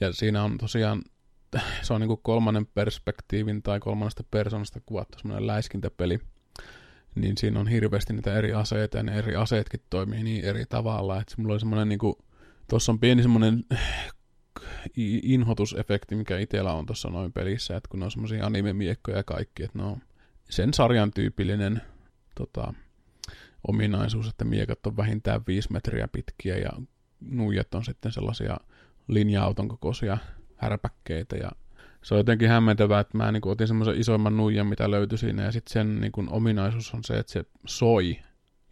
[0.00, 1.02] Ja siinä on tosiaan,
[1.82, 6.18] se on niin kuin kolmannen perspektiivin tai kolmannesta persoonasta kuvattu semmoinen läiskintäpeli,
[7.14, 11.20] niin siinä on hirveästi niitä eri aseita ja ne eri aseetkin toimii niin eri tavalla,
[11.20, 12.14] että mulla oli semmoinen niin kuin,
[12.68, 13.64] tuossa on pieni semmoinen
[15.22, 19.62] inhotusefekti, mikä itsellä on tuossa noin pelissä, että kun ne on semmoisia anime-miekkoja ja kaikki,
[19.62, 19.96] että ne on
[20.50, 21.82] sen sarjan tyypillinen
[22.34, 22.74] tota,
[23.68, 26.70] ominaisuus, että miekat on vähintään viisi metriä pitkiä ja
[27.20, 28.56] nuijat on sitten sellaisia
[29.08, 30.18] linja-auton kokoisia
[30.56, 31.50] härpäkkeitä ja
[32.02, 35.52] se on jotenkin hämmentävää, että mä niin otin semmoisen isoimman nuijan, mitä löytyi siinä, ja
[35.52, 38.18] sitten sen niin ominaisuus on se, että se soi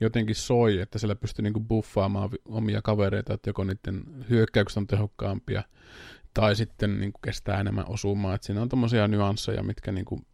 [0.01, 5.63] jotenkin soi, että siellä pystyy niinku buffaamaan omia kavereita, että joko niiden hyökkäykset on tehokkaampia
[6.35, 8.35] tai sitten niin kuin kestää enemmän osumaa.
[8.35, 10.27] Et siinä on tommosia nyansseja, mitkä niin kuin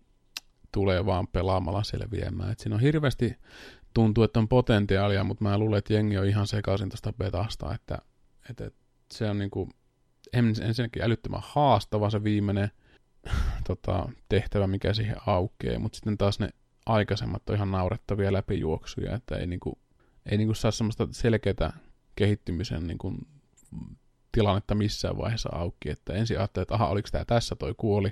[0.72, 2.52] tulee vaan pelaamalla selviämään.
[2.52, 3.36] Et siinä on hirveästi
[3.94, 7.98] tuntuu, että on potentiaalia, mutta mä luulen, että jengi on ihan sekaisin tuosta betasta, että,
[8.50, 8.70] että,
[9.12, 9.70] se on niin kuin,
[10.32, 12.70] ensinnäkin älyttömän haastava se viimeinen
[13.68, 16.48] tota, tehtävä, mikä siihen aukeaa, mutta sitten taas ne
[16.86, 19.78] aikaisemmat on ihan naurettavia läpijuoksuja, että ei, niinku,
[20.30, 21.72] ei niinku saa semmoista selkeää
[22.16, 23.14] kehittymisen niinku,
[24.32, 28.08] tilannetta missään vaiheessa auki, että ensin ajattelee, että aha, oliko tämä tässä, toi kuoli,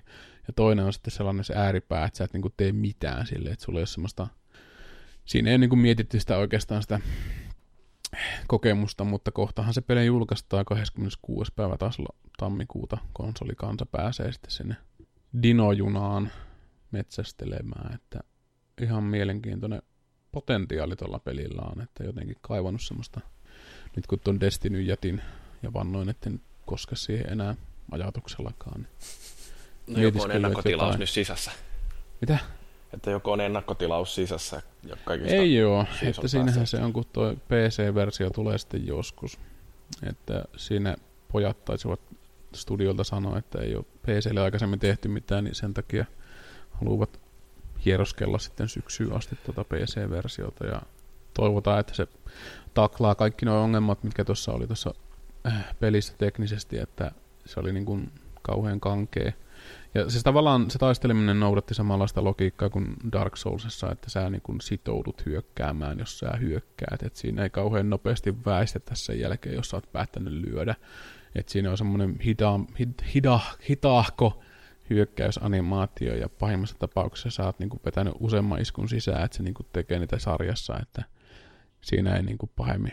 [0.47, 3.65] ja toinen on sitten sellainen se ääripää, että sä et niinku tee mitään sille, että
[3.65, 4.27] sulla ei ole semmoista,
[5.25, 7.01] siinä ei niinku mietitty sitä oikeastaan sitä
[8.47, 11.53] kokemusta, mutta kohtahan se peli julkaistaan 26.
[11.57, 11.99] päivä taas
[12.39, 14.77] tammikuuta konsolikansa pääsee sitten sinne
[15.43, 16.31] dinojunaan
[16.91, 18.21] metsästelemään, että
[18.81, 19.83] ihan mielenkiintoinen
[20.33, 23.21] potentiaali tuolla pelillä on, että jotenkin kaivannut semmoista,
[23.97, 25.23] nyt kun tuon Destiny jätin
[25.63, 27.55] ja vannoin, että en koske siihen enää
[27.91, 28.87] ajatuksellakaan.
[29.87, 31.01] Niin no joku on ennakkotilaus jotain.
[31.01, 31.51] nyt sisässä.
[32.21, 32.39] Mitä?
[32.93, 34.97] Että joku on ennakkotilaus sisässä jo
[35.27, 39.39] Ei joo, että siinähän se on, kun tuo PC-versio tulee sitten joskus.
[40.09, 40.97] Että siinä
[41.33, 42.01] pojat taisivat
[42.55, 46.05] studiolta sanoa, että ei ole PClle aikaisemmin tehty mitään, niin sen takia
[46.71, 47.21] haluavat
[47.85, 50.83] hieroskella sitten syksyyn asti tuota PC-versiota ja
[51.35, 52.07] toivotaan, että se
[52.75, 54.95] taklaa kaikki nuo ongelmat, mitkä tuossa oli tuossa
[55.47, 57.11] äh, pelissä teknisesti, että
[57.47, 58.13] se oli niin kuin
[58.43, 59.33] kauhean kankea.
[59.95, 64.61] Ja siis tavallaan se taisteleminen noudatti samanlaista logiikkaa kuin Dark Soulsissa, että sä niin kuin
[64.61, 67.03] sitoudut hyökkäämään, jos sä hyökkäät.
[67.03, 70.75] Et siinä ei kauhean nopeasti väistetä sen jälkeen, jos sä oot päättänyt lyödä.
[71.35, 72.61] Et siinä on semmoinen hida,
[73.15, 74.43] hida, hitaahko
[74.91, 79.99] hyökkäysanimaatio ja pahimmassa tapauksessa sä oot niinku vetänyt useamman iskun sisään, että se niinku tekee
[79.99, 81.03] niitä sarjassa, että
[81.81, 82.93] siinä ei niinku pahemmin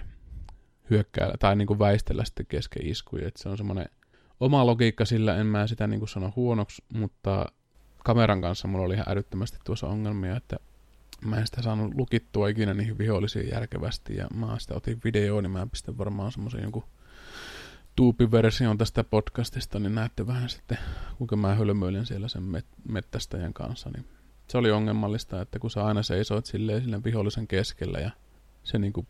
[0.89, 3.27] hyökkää tai niinku väistellä sitten kesken iskuja.
[3.27, 3.85] Et se on semmoinen
[4.39, 7.45] oma logiikka sillä, en mä sitä niinku sano huonoksi, mutta
[8.03, 10.57] kameran kanssa mulla oli ihan älyttömästi tuossa ongelmia, että
[11.25, 15.51] mä en sitä saanut lukittua ikinä niihin vihollisiin järkevästi ja mä sitä otin videoon, niin
[15.51, 16.83] mä pistän varmaan semmoisen jonkun
[18.01, 20.77] YouTube-version tästä podcastista, niin näette vähän sitten,
[21.17, 23.89] kuinka mä hölmöilen siellä sen met- mettästäjän kanssa.
[23.89, 24.05] Niin
[24.47, 28.11] se oli ongelmallista, että kun sä aina seisoit silleen sille vihollisen keskellä ja
[28.63, 29.07] se niinku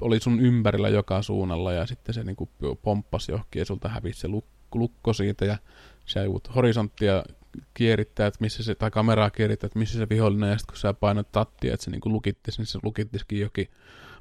[0.00, 2.48] oli sun ympärillä joka suunnalla ja sitten se niinku
[2.82, 4.28] pomppasi johonkin ja sulta hävisi se
[4.74, 5.58] lukko siitä ja
[6.06, 7.24] sä joudut horisonttia
[7.74, 10.94] kierittää, että missä se, tai kameraa kierittää, että missä se vihollinen, ja sitten kun sä
[10.94, 13.68] painat tattia, että se niinku lukittis, niin se lukittisikin jokin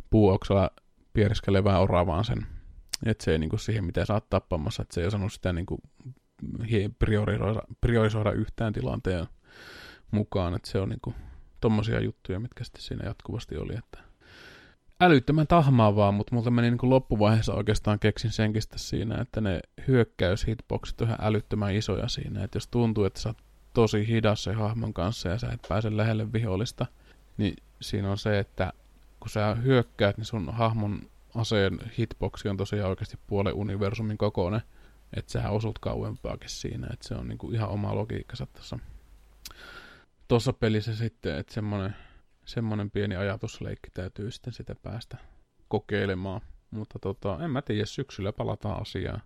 [0.09, 0.69] puuoksella
[1.13, 2.56] piereskelevään oravaan sen
[3.05, 5.81] että se ei niinku siihen, mitä sä oot tappamassa, että se ei osannut sitä niinku
[6.99, 9.27] priorisoida, priorisoida yhtään tilanteen
[10.11, 11.13] mukaan, että se on niinku
[11.61, 13.99] tommosia juttuja, mitkä sitten siinä jatkuvasti oli, että
[15.01, 21.07] älyttömän tahmaavaa, mutta mulla meni niin loppuvaiheessa oikeastaan keksin senkin siinä, että ne hyökkäyshitboxit on
[21.07, 23.37] ihan älyttömän isoja siinä, että jos tuntuu, että sä oot
[23.73, 26.85] tosi hidas se hahmon kanssa ja sä et pääse lähelle vihollista,
[27.37, 28.73] niin siinä on se, että
[29.19, 31.01] kun sä hyökkäät, niin sun hahmon
[31.37, 34.61] aseen hitboxi on tosiaan oikeasti puolen universumin kokoinen,
[35.13, 38.79] että sä osut kauempaakin siinä, että se on niinku ihan oma logiikkansa tuossa
[40.27, 41.95] tuossa pelissä sitten, että semmoinen,
[42.45, 45.17] semmoinen pieni ajatusleikki täytyy sitten sitä päästä
[45.67, 46.41] kokeilemaan.
[46.71, 49.21] Mutta tota, en mä tiedä, syksyllä palataan asiaan.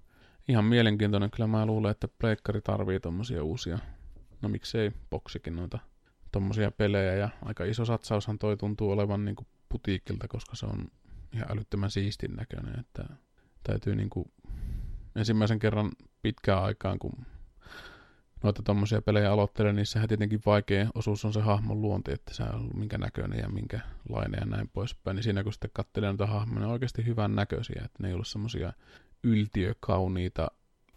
[0.47, 3.79] Ihan mielenkiintoinen, kyllä mä luulen, että pleikkari tarvii tommosia uusia,
[4.41, 5.79] no miksei boksikin noita
[6.31, 10.91] tommosia pelejä, ja aika iso satsaushan toi tuntuu olevan niinku putiikilta, koska se on
[11.33, 13.03] ihan älyttömän siistin näköinen, että
[13.63, 14.31] täytyy niinku
[15.15, 17.25] ensimmäisen kerran pitkään aikaan, kun
[18.43, 22.43] noita tommosia pelejä aloittelee, niin sehän tietenkin vaikea osuus on se hahmon luonti, että se
[22.43, 23.79] on minkä näköinen ja minkä
[24.09, 25.15] lainen ja näin poispäin.
[25.15, 28.13] Niin siinä kun sitten katselee noita hahmoja, ne on oikeasti hyvän näköisiä, että ne ei
[28.13, 28.73] ollut semmosia
[29.23, 30.51] yltiökauniita,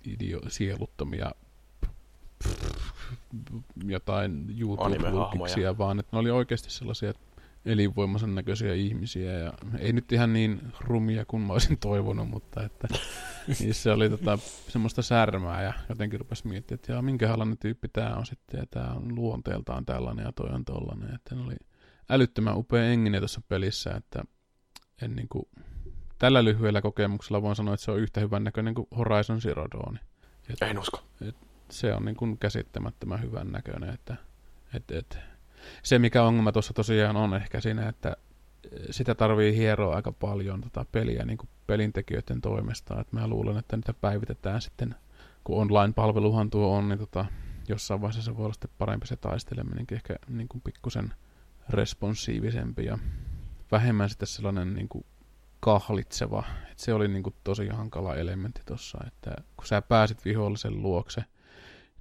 [0.08, 1.32] idio- sieluttomia
[3.84, 7.22] jotain youtube vaan että ne oli oikeasti sellaisia, että
[7.66, 12.88] elinvoimaisen näköisiä ihmisiä ja ei nyt ihan niin rumia kuin mä olisin toivonut, mutta että
[13.60, 14.38] niissä oli tota,
[14.68, 19.14] semmoista särmää ja jotenkin rupesi miettimään, että minkälainen tyyppi tämä on sitten ja tämä on
[19.14, 21.56] luonteeltaan tällainen ja toi on tollainen, että ne oli
[22.10, 24.24] älyttömän upea engine tuossa pelissä, että
[25.02, 25.44] en niin kuin,
[26.18, 29.98] tällä lyhyellä kokemuksella voin sanoa, että se on yhtä hyvän näköinen kuin Horizon Zero Dawn.
[30.60, 31.02] En usko.
[31.28, 31.36] Et
[31.70, 34.16] se on niin kuin käsittämättömän hyvän näköinen, että
[34.74, 35.18] et, et,
[35.82, 38.16] se, mikä ongelma tuossa tosiaan on ehkä siinä, että
[38.90, 43.00] sitä tarvii hieroa aika paljon tota peliä niin kuin pelintekijöiden toimesta.
[43.00, 44.94] Et mä luulen, että niitä päivitetään sitten,
[45.44, 47.26] kun online-palveluhan tuo on, niin tota,
[47.68, 51.14] jossain vaiheessa se voi olla sitten parempi se taisteleminen, ehkä niin kuin pikkusen
[51.68, 52.98] responsiivisempi ja
[53.72, 55.04] vähemmän sitten sellainen niin kuin
[55.60, 56.44] kahlitseva.
[56.72, 61.24] Et se oli niinku tosi hankala elementti tuossa, että kun sä pääsit vihollisen luokse,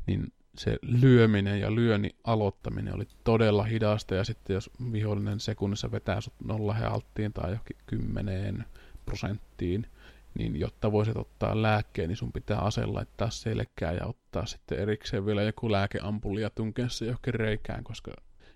[0.08, 6.22] niin se lyöminen ja lyönnin aloittaminen oli todella hidasta, ja sitten jos vihollinen sekunnissa vetää
[6.22, 8.66] sut nolla alttiin tai johonkin kymmeneen
[9.06, 9.88] prosenttiin,
[10.34, 15.26] niin jotta voisit ottaa lääkkeen, niin sun pitää ase laittaa selkää ja ottaa sitten erikseen
[15.26, 18.12] vielä joku lääkeampulli ja tunkea se johonkin reikään, koska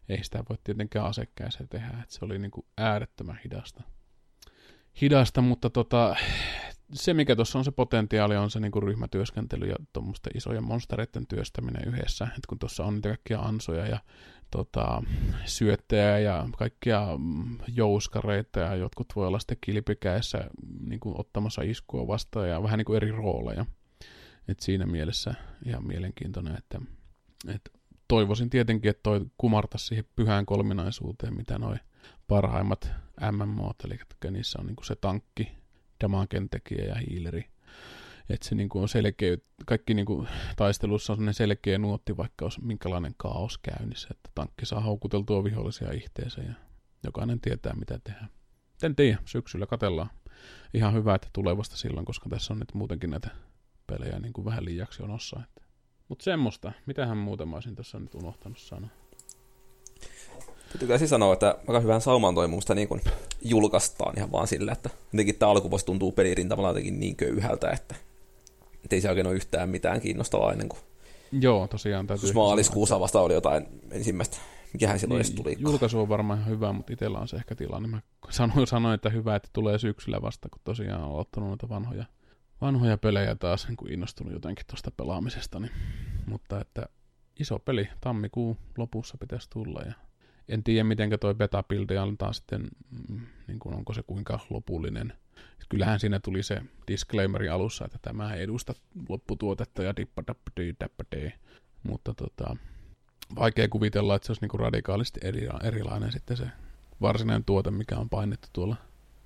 [0.09, 3.83] ei sitä voi tietenkään asekkäiseen tehdä, että se oli niin kuin äärettömän hidasta.
[5.01, 6.15] Hidasta, mutta tota,
[6.93, 11.27] se mikä tuossa on se potentiaali on se niin kuin ryhmätyöskentely ja tuommoisten isojen monstereiden
[11.27, 13.99] työstäminen yhdessä, että kun tuossa on niitä kaikkia ansoja ja
[14.51, 15.03] tota,
[15.45, 22.07] syöttejä ja kaikkia mm, jouskareita ja jotkut voi olla sitten kilpikäessä niin kuin ottamassa iskua
[22.07, 23.65] vastaan ja vähän niin kuin eri rooleja.
[24.47, 25.33] Et siinä mielessä
[25.65, 26.81] ihan mielenkiintoinen, että,
[27.47, 27.71] että
[28.07, 31.79] toivoisin tietenkin, että toi kumarta siihen pyhään kolminaisuuteen, mitä noin
[32.27, 32.91] parhaimmat
[33.31, 33.99] MMO, eli
[34.31, 35.56] niissä on niin kuin se tankki,
[36.03, 37.45] damagen tekijä ja hiileri.
[38.29, 42.61] Että se niin kuin on selkeä, kaikki niin kuin taistelussa on selkeä nuotti, vaikka olisi
[42.63, 46.53] minkälainen kaos käynnissä, että tankki saa houkuteltua vihollisia ihteensä ja
[47.03, 48.29] jokainen tietää mitä tehdään.
[48.83, 50.09] En tiedä, syksyllä katellaan.
[50.73, 53.29] Ihan hyvä, että tulee vasta silloin, koska tässä on nyt muutenkin näitä
[53.87, 55.39] pelejä niin kuin vähän liiaksi onossa.
[55.43, 55.67] Että
[56.07, 56.71] mutta semmoista.
[56.85, 58.89] Mitähän muuta mä olisin tässä nyt unohtanut sanoa?
[60.88, 63.01] Täytyy sanoa, että aika hyvän sauman toimusta niin kun
[63.41, 67.95] julkaistaan ihan vaan sillä, että jotenkin tämä alkuvuosi tuntuu pelirintamalla jotenkin niin köyhältä, että
[68.91, 70.80] ei se oikein ole yhtään mitään kiinnostavaa ennen kuin
[71.32, 72.34] Joo, tosiaan täytyy.
[72.34, 74.38] Maaliskuussa vasta oli jotain ensimmäistä.
[74.74, 75.55] Mikähän silloin niin, tuli?
[75.59, 77.88] Julkaisu on varmaan ihan hyvä, mutta itsellä on se ehkä tilanne.
[77.88, 82.05] Mä sanoin, sanoin, että hyvä, että tulee syksyllä vasta, kun tosiaan on aloittanut noita vanhoja
[82.61, 85.59] vanhoja pelejä taas niin kuin innostunut jotenkin tuosta pelaamisesta.
[85.59, 85.72] Niin.
[86.26, 86.86] Mutta että
[87.39, 89.93] iso peli tammikuun lopussa pitäisi tulla ja
[90.49, 91.63] en tiedä miten toi beta
[92.01, 92.67] antaa sitten,
[93.09, 95.13] mm, niin kuin onko se kuinka lopullinen.
[95.69, 98.73] Kyllähän siinä tuli se disclaimeri alussa, että tämä ei edusta
[99.09, 101.33] lopputuotetta ja dippadappadee,
[101.83, 102.55] mutta tota,
[103.35, 106.47] vaikea kuvitella, että se olisi niin kuin radikaalisti eri, erilainen sitten se
[107.01, 108.75] varsinainen tuote, mikä on painettu tuolla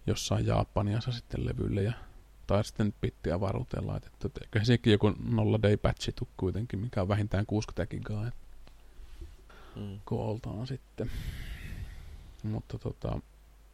[0.08, 1.94] jossain Japaniassa sitten levylle ja
[2.48, 4.32] tai sitten pittiä varuuteen laitettu.
[4.42, 8.32] Eiköhän sekin joku 0 day patchi kuitenkin, mikä on vähintään 60 gigaa.
[9.76, 10.00] Mm.
[10.06, 11.12] Kooltaan sitten.
[12.44, 13.20] Mutta tota,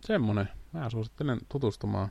[0.02, 0.50] semmonen.
[0.72, 2.10] Mä suosittelen tutustumaan.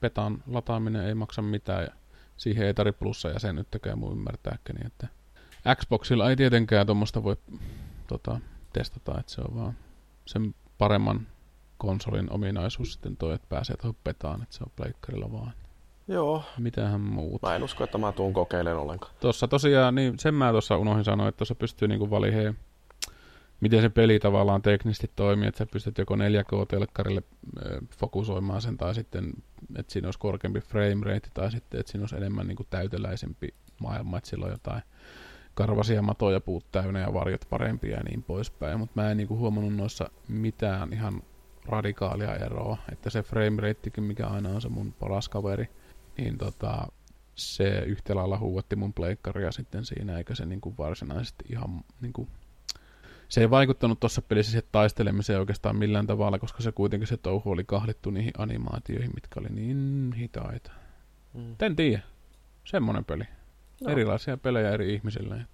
[0.00, 1.90] Petan lataaminen ei maksa mitään ja
[2.36, 4.76] siihen ei tarvitse plussa jäsenyyttäkään mun ymmärtääkään.
[4.76, 5.08] Niin että
[5.74, 7.36] Xboxilla ei tietenkään tuommoista voi
[8.06, 8.40] tota,
[8.72, 9.76] testata, että se on vaan
[10.26, 11.26] sen paremman
[11.78, 15.52] konsolin ominaisuus sitten toi, että pääsee tuohon petaan, että se on pleikkarilla vaan.
[16.08, 16.44] Joo.
[16.58, 17.46] Mitähän muuta?
[17.46, 19.14] Mä en usko, että mä tuun kokeilemaan ollenkaan.
[19.20, 22.58] Tuossa tosiaan, niin sen mä tuossa unohdin sanoa, että tuossa pystyy niinku valiheen,
[23.62, 27.22] miten se peli tavallaan teknisesti toimii, että sä pystyt joko 4K-telkkarille
[27.98, 29.32] fokusoimaan sen, tai sitten,
[29.76, 34.18] että siinä olisi korkeampi frame rate, tai sitten, että siinä olisi enemmän niinku täyteläisempi maailma,
[34.18, 34.82] että sillä on jotain
[35.54, 39.74] karvasia matoja puut täynnä ja varjot parempia ja niin poispäin, mutta mä en niinku huomannut
[39.74, 41.22] noissa mitään ihan
[41.66, 45.68] radikaalia eroa, että se frame ratekin, mikä aina on se mun paras kaveri,
[46.18, 46.86] niin tota,
[47.34, 52.28] se yhtä lailla huuatti mun pleikkaria sitten siinä, eikä se niinku varsinaisesti ihan niinku,
[53.32, 57.50] se ei vaikuttanut tuossa pelissä siihen taistelemiseen oikeastaan millään tavalla, koska se kuitenkin se touhu
[57.50, 60.72] oli kahlittu niihin animaatioihin, mitkä oli niin hitaita.
[61.34, 61.56] Mm.
[61.60, 62.02] En tiedä.
[62.64, 63.24] Semmonen peli.
[63.80, 63.92] No.
[63.92, 65.46] Erilaisia pelejä eri ihmisille.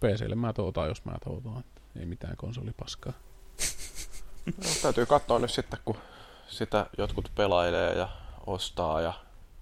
[0.00, 1.64] PClle mä toutaan, jos mä toutaan.
[1.96, 3.12] Ei mitään konsolipaskaa.
[4.46, 5.96] no, täytyy katsoa nyt sitten, kun
[6.48, 8.08] sitä jotkut pelailee ja
[8.46, 9.12] ostaa ja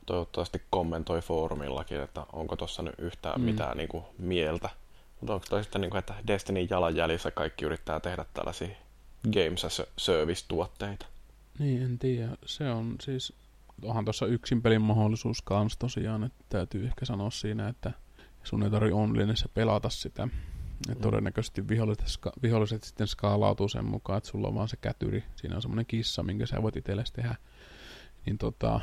[0.07, 3.45] toivottavasti kommentoi foorumillakin, että onko tuossa nyt yhtään mm.
[3.45, 4.82] mitään niin kuin, mieltä.
[5.23, 8.69] Mutta onko toi sitten, niin kuin, että Destiny jalanjäljissä kaikki yrittää tehdä tällaisia
[9.33, 11.07] Games as Service-tuotteita?
[11.59, 12.37] Niin, en tiedä.
[12.47, 13.33] Se on siis,
[13.83, 17.93] onhan tuossa yksin pelin mahdollisuus kanssa tosiaan, että täytyy ehkä sanoa siinä, että
[18.45, 20.29] sun ei tarvitse onlinessa pelata sitä.
[20.91, 21.03] Et mm.
[21.03, 25.25] todennäköisesti viholliset, ska, viholliset sitten skaalautuu sen mukaan, että sulla on vaan se kätyri.
[25.37, 27.35] Siinä on semmoinen kissa, minkä sä voit itsellesi tehdä.
[28.27, 28.81] Niin tota,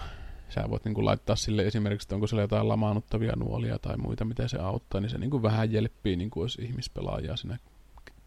[0.50, 4.26] sä voit niin kuin laittaa sille esimerkiksi, että onko siellä jotain lamaannuttavia nuolia tai muita,
[4.26, 7.58] mitä se auttaa, niin se niin kuin vähän jelppii niin kuin olisi ihmispelaajia siinä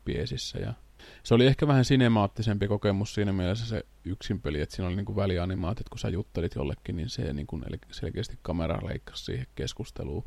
[0.05, 0.59] piesissä.
[0.59, 0.75] Ja
[1.23, 5.17] se oli ehkä vähän sinemaattisempi kokemus siinä mielessä se yksin peli, että siinä oli niin
[5.17, 10.25] välianimaatit, kun sä juttelit jollekin, niin se niin kuin selkeästi kamera leikkasi siihen keskusteluun.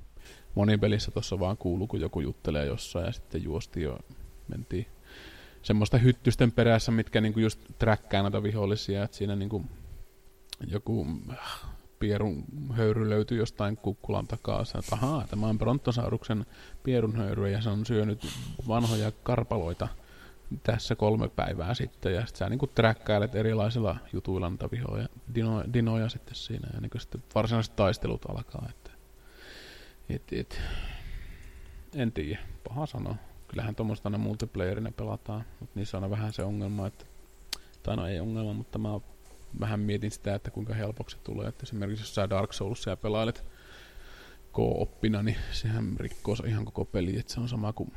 [0.55, 3.99] Monipelissä tuossa vaan kuuluu, kun joku juttelee jossain ja sitten juosti jo
[4.47, 4.85] mentiin
[5.61, 9.65] semmoista hyttysten perässä, mitkä niinku just träkkää näitä vihollisia, että siinä niinku
[10.67, 11.07] joku
[11.99, 12.43] pierun
[12.73, 14.65] höyry löytyi jostain kukkulan takaa.
[14.65, 16.45] Sä, että ahaa, tämä on Brontosauruksen
[16.83, 18.27] pierun höyry ja se on syönyt
[18.67, 19.87] vanhoja karpaloita
[20.63, 26.09] tässä kolme päivää sitten, ja sitten sä niinku träkkäilet erilaisilla jutuilla niitä vihoja, dino, dinoja
[26.09, 28.91] sitten siinä, ja niinku sitten varsinaiset taistelut alkaa, että
[30.09, 30.61] et, et,
[31.95, 33.15] en tiedä, paha sanoa.
[33.47, 37.05] Kyllähän tuommoista aina multiplayerina pelataan, mutta niissä on vähän se ongelma, että,
[37.83, 38.89] tai no ei ongelma, mutta mä
[39.59, 43.45] vähän mietin sitä, että kuinka helpoksi se tulee, että esimerkiksi jos sä Dark Soulsia pelailet
[44.51, 47.93] ko-oppina, niin sehän rikkoo ihan koko peli, että se on sama kuin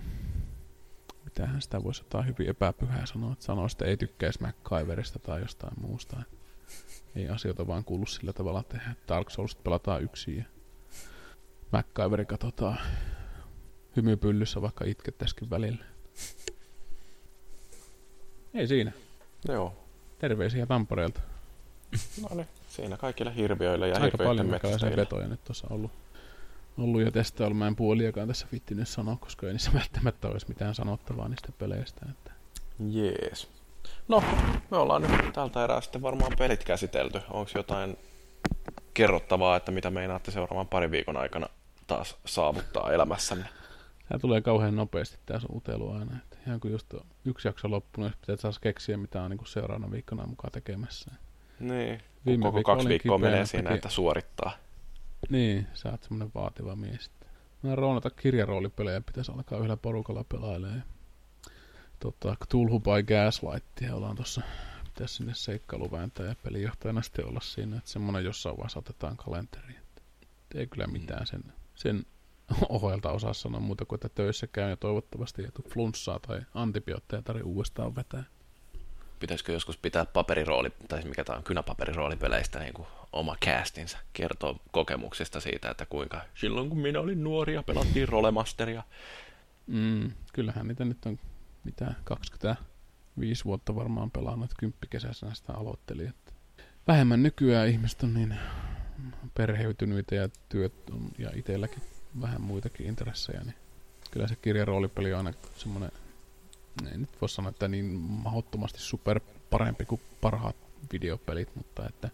[1.24, 5.80] mitähän sitä voisi jotain hyvin epäpyhää sanoa, että sanoa, että ei tykkäisi MacGyverista tai jostain
[5.80, 6.22] muusta.
[7.14, 8.94] Ei asioita vaan kuulu sillä tavalla tehdä.
[9.08, 10.44] Dark Souls pelataan yksin ja
[11.72, 12.78] MacGyveri katsotaan
[13.96, 15.84] hymypyllyssä, vaikka itkettäisikin välillä.
[18.54, 18.92] Ei siinä.
[19.48, 19.86] Joo.
[20.18, 21.20] Terveisiä Tampereelta.
[22.22, 25.00] No niin, siinä kaikille hirviöille ja Aika paljon metsästäjille.
[25.00, 25.90] vetoja nyt tuossa ollut,
[26.78, 27.54] ollut jo testailla.
[27.54, 32.06] Mä en puoliakaan tässä vittinyt sanoa, koska ei niissä välttämättä olisi mitään sanottavaa niistä peleistä.
[32.10, 32.30] Että.
[32.88, 33.48] Jees.
[34.08, 34.22] No,
[34.70, 37.20] me ollaan nyt tältä erää sitten varmaan pelit käsitelty.
[37.30, 37.98] Onko jotain
[38.94, 41.46] kerrottavaa, että mitä meinaatte seuraavan parin viikon aikana
[41.86, 43.48] taas saavuttaa elämässänne?
[44.08, 46.16] Tämä tulee kauhean nopeasti tämä suutelu aina.
[46.16, 49.92] Että ihan kun just yksi jakso loppunut, niin pitää taas keksiä, mitä on niin seuraavana
[49.92, 51.10] viikkona mukaan tekemässä.
[51.60, 54.52] Niin, Viime koko viikolla kaksi viikkoa menee siinä, että suorittaa.
[55.28, 57.10] Niin, sä oot semmonen vaativa mies.
[57.62, 60.84] Mä roonata kirjaroolipelejä pitäisi alkaa yhdellä porukalla pelailemaan.
[61.98, 64.42] Tota, Cthulhu by Gaslight ollaan tossa
[64.84, 69.80] pitäisi sinne seikkailu vääntää ja pelijohtajana sitten olla siinä, että semmonen jossain vaiheessa otetaan kalenteriin.
[70.54, 71.44] Ei kyllä mitään sen,
[71.74, 72.06] sen
[72.68, 77.48] ohjelta osaa sanoa muuta kuin, että töissä käy ja toivottavasti ei flunssaa tai antibiootteja tarvitse
[77.48, 78.24] uudestaan vetää.
[79.20, 85.40] Pitäisikö joskus pitää paperirooli, tai mikä tämä on kynäpaperiroolipeleistä, niin kuin oma castinsa, kertoo kokemuksista
[85.40, 88.82] siitä, että kuinka silloin kun minä olin nuori ja pelattiin rolemasteria.
[89.66, 91.18] Mm, kyllähän niitä nyt on
[91.64, 96.06] mitä 25 vuotta varmaan pelannut, että kymppikesässä sitä aloitteli.
[96.06, 96.32] Että
[96.88, 98.34] vähemmän nykyään ihmiset on niin
[99.34, 101.82] perheytyneitä ja työt on, ja itselläkin
[102.20, 103.54] vähän muitakin intressejä, niin
[104.10, 105.90] kyllä se kirjaroolipeli on aina semmoinen,
[106.86, 109.20] ei nyt voi sanoa, että niin mahdottomasti super
[109.50, 110.56] parempi kuin parhaat
[110.92, 112.10] videopelit, mutta että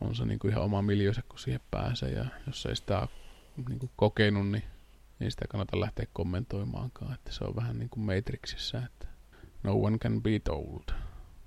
[0.00, 3.08] on se niinku ihan oma miljönsä, kun siihen pääsee ja jos ei sitä ole
[3.68, 4.64] niinku kokenut, niin
[5.20, 9.08] ei sitä kannata lähteä kommentoimaankaan, että se on vähän niin kuin Matrixissa, että
[9.62, 10.94] no one can be told.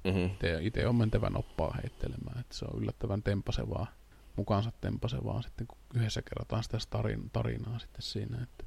[0.03, 0.29] Mm-hmm.
[0.61, 3.87] Itse on mentävä noppaa heittelemään, että se on yllättävän tempasevaa,
[4.35, 8.43] mukaansa tempasevaa sitten, kun yhdessä kerrotaan sitä tarin, tarinaa sitten siinä.
[8.43, 8.64] Että.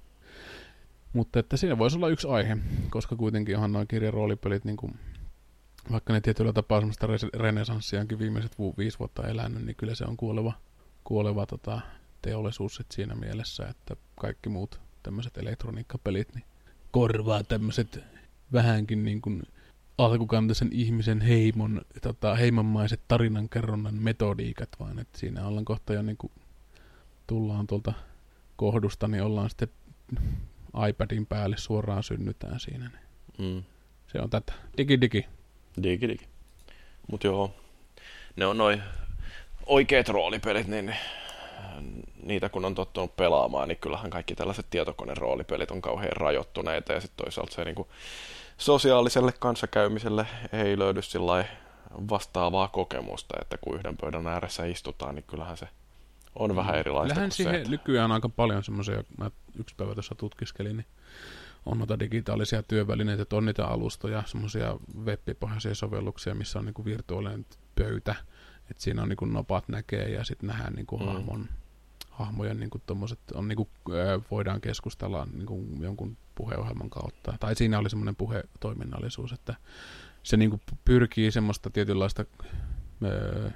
[1.12, 2.58] Mutta että siinä voisi olla yksi aihe,
[2.90, 4.98] koska kuitenkin onhan noin kirjaroolipelit, niin kuin,
[5.92, 10.16] vaikka ne tietyllä tapaa semmoista renesanssiaankin viimeiset vu- viisi vuotta elänyt, niin kyllä se on
[10.16, 10.52] kuoleva,
[11.04, 11.80] kuoleva tota,
[12.22, 16.44] teollisuus sit siinä mielessä, että kaikki muut tämmöiset elektroniikkapelit niin
[16.90, 17.98] korvaa tämmöiset
[18.52, 19.42] vähänkin niin kuin
[19.98, 26.32] alkukantaisen ihmisen heimon, tota, heimonmaiset tarinankerronnan metodiikat, vaan että siinä ollaan kohta jo niin kuin
[27.26, 27.92] tullaan tuolta
[28.56, 29.68] kohdusta, niin ollaan sitten
[30.88, 32.88] iPadin päälle suoraan synnytään siinä.
[32.88, 33.08] Niin
[33.38, 33.62] Mm.
[34.06, 34.52] se on tätä.
[34.78, 35.26] Digi digi.
[35.82, 36.28] Digi digi.
[37.10, 37.54] Mut joo,
[38.36, 38.82] ne on noin
[39.66, 40.94] oikeat roolipelit, niin
[42.22, 47.24] niitä kun on tottunut pelaamaan, niin kyllähän kaikki tällaiset tietokoneroolipelit on kauhean rajoittuneita ja sitten
[47.24, 47.88] toisaalta se niinku
[48.58, 51.00] sosiaaliselle kanssakäymiselle ei löydy
[52.10, 55.68] vastaavaa kokemusta, että kun yhden pöydän ääressä istutaan, niin kyllähän se
[56.38, 57.70] on vähän erilaista se, siihen että...
[57.70, 60.86] nykyään aika paljon semmoisia, mä yksi päivä tuossa tutkiskelin, niin
[61.66, 67.46] on noita digitaalisia työvälineitä, että on niitä alustoja, semmoisia web-pohjaisia sovelluksia, missä on niinku virtuaalinen
[67.74, 68.14] pöytä,
[68.70, 71.06] että siinä on niinku nopat näkee ja sitten nähdään niinku Mm.
[71.06, 71.48] hahmon,
[72.10, 73.68] hahmojen niinku tommoset, on niinku,
[74.30, 77.34] voidaan keskustella niinku jonkun puheohjelman kautta.
[77.40, 79.54] Tai siinä oli semmoinen puhetoiminnallisuus, että
[80.22, 82.24] se niinku pyrkii semmoista tietynlaista
[83.04, 83.50] ö,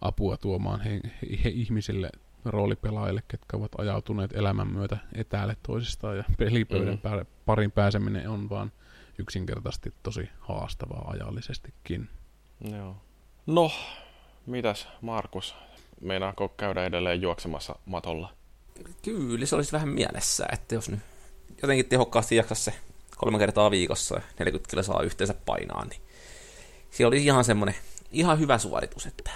[0.00, 1.00] apua tuomaan he,
[1.44, 2.10] he, ihmisille,
[2.44, 7.26] roolipelaajille, ketkä ovat ajautuneet elämän myötä etäälle toisistaan ja pelipöydän Mm.
[7.46, 8.72] parin pääseminen on vaan
[9.18, 12.08] yksinkertaisesti tosi haastavaa ajallisestikin.
[12.70, 12.96] Joo.
[13.46, 13.70] No,
[14.46, 15.54] mitäs Markus?
[16.00, 18.32] Meinaako käydä edelleen juoksemassa matolla?
[19.02, 21.00] Kyllä, se olisi vähän mielessä, että jos nyt
[21.62, 22.74] jotenkin tehokkaasti jaksa se
[23.16, 26.02] kolme kertaa viikossa ja 40 kilsaa yhteensä painaa, niin
[26.90, 27.74] se oli ihan semmoinen
[28.12, 29.30] ihan hyvä suoritus, että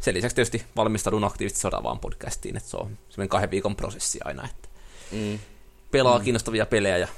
[0.00, 4.44] sen lisäksi tietysti valmistaudun aktiivisesti seuraavaan podcastiin, että se on semmoinen kahden viikon prosessi aina,
[4.44, 4.68] että
[5.12, 5.38] Mm.
[5.90, 6.24] pelaa mm.
[6.24, 7.08] kiinnostavia pelejä ja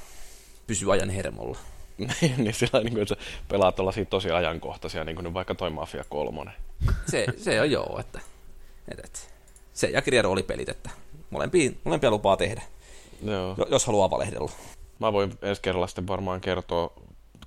[0.67, 1.57] pysyy ajan hermolla.
[2.37, 3.15] niin sillä niin kuin, että
[3.47, 6.51] pelaat tuollaisia tosi ajankohtaisia, niin kuin nyt vaikka toi Mafia 3.
[7.11, 8.19] Se, se on joo, että,
[8.87, 9.19] että, että
[9.73, 10.89] se ja kirjaroolipelit, että
[11.29, 12.61] molempia, molempia lupaa tehdä,
[13.23, 13.55] Joo.
[13.57, 14.51] jo- jos haluaa valehdella.
[14.99, 16.93] Mä voin ensi kerralla sitten varmaan kertoa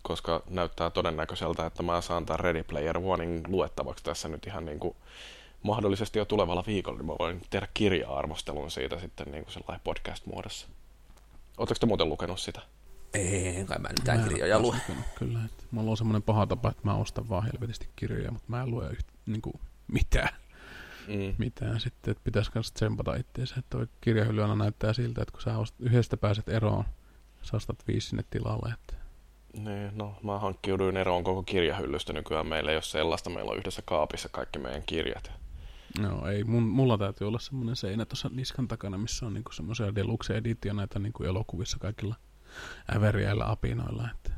[0.04, 4.80] koska näyttää todennäköiseltä, että mä saan tämän Ready Player Onein luettavaksi tässä nyt ihan niin
[4.80, 4.96] kuin
[5.62, 10.68] mahdollisesti jo tulevalla viikolla, niin mä voin tehdä kirja-arvostelun siitä sitten niin kuin sellainen podcast-muodossa.
[11.56, 12.60] Oletteko te muuten lukenut sitä?
[13.14, 14.76] Ei, kai mä mitään kirjoja lue.
[15.18, 18.62] Kyllä, että mulla on semmoinen paha tapa, että mä ostan vaan helvetisti kirjoja, mutta mä
[18.62, 19.60] en lue yht, niin kuin,
[19.92, 20.34] mitään.
[21.08, 21.34] Mm.
[21.38, 25.42] Mitään sitten, että pitäisi myös tsempata itseensä, että toi kirjahylly aina näyttää siltä, että kun
[25.42, 26.84] sä ost, yhdestä pääset eroon,
[27.42, 28.74] sä ostat viisi sinne tilalle.
[28.74, 29.03] Että...
[29.58, 32.46] Niin, no mä hankkiuduin eroon koko kirjahyllystä nykyään.
[32.46, 35.32] Meillä ei ole sellaista, meillä on yhdessä kaapissa kaikki meidän kirjat.
[35.98, 39.94] No ei, mun, mulla täytyy olla semmoinen seinä tuossa niskan takana, missä on niinku semmoisia
[39.94, 40.42] deluxe
[40.72, 42.14] näitä niinku elokuvissa kaikilla
[42.96, 44.30] äveriäillä apinoilla, että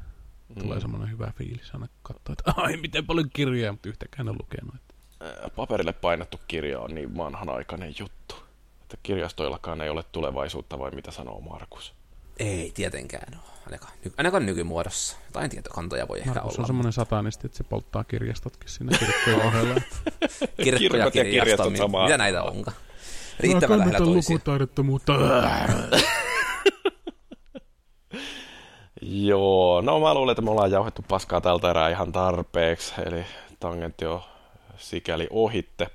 [0.48, 0.62] mm.
[0.62, 4.74] tulee semmoinen hyvä fiilis aina katsoa, että ai miten paljon kirjoja, mutta yhtäkään en lukenut.
[4.74, 4.94] Että...
[5.56, 8.34] Paperille painettu kirja on niin vanhanaikainen juttu,
[8.82, 11.94] että kirjastoillakaan ei ole tulevaisuutta vai mitä sanoo Markus?
[12.38, 15.16] Ei tietenkään ole, ainakaan, ny- ainakaan nykymuodossa.
[15.26, 16.54] Jotain tietokantoja voi Markus ehkä olla.
[16.58, 19.74] on semmoinen satanisti, että se polttaa kirjastotkin siinä kirkkojen ohella.
[20.64, 22.76] Kirkko ja kirjasto, mitä näitä onkaan?
[23.40, 24.14] Riittävän lähellä toisia.
[24.14, 25.12] lukutaidottomuutta.
[29.02, 33.24] Joo, no mä luulen, että me ollaan jauhettu paskaa tältä erää ihan tarpeeksi, eli
[33.60, 34.20] tangentti on
[34.78, 35.88] sikäli ohitte.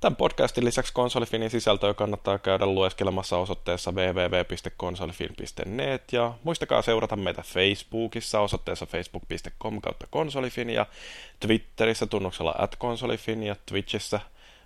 [0.00, 8.40] Tämän podcastin lisäksi konsolifinin sisältöä kannattaa käydä lueskelemassa osoitteessa www.konsolifin.net ja muistakaa seurata meitä Facebookissa
[8.40, 10.86] osoitteessa facebook.com kautta konsolifin ja
[11.40, 14.20] Twitterissä tunnuksella at konsolifin ja Twitchissä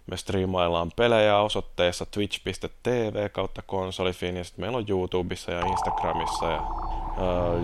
[0.06, 6.60] me striimaillaan pelejä osoitteessa twitch.tv kautta konsolifin ja sitten meillä on YouTubessa ja Instagramissa ja
[6.60, 6.66] ää,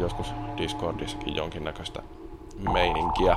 [0.01, 2.03] joskus Discordissakin jonkinnäköistä
[2.73, 3.37] meininkiä.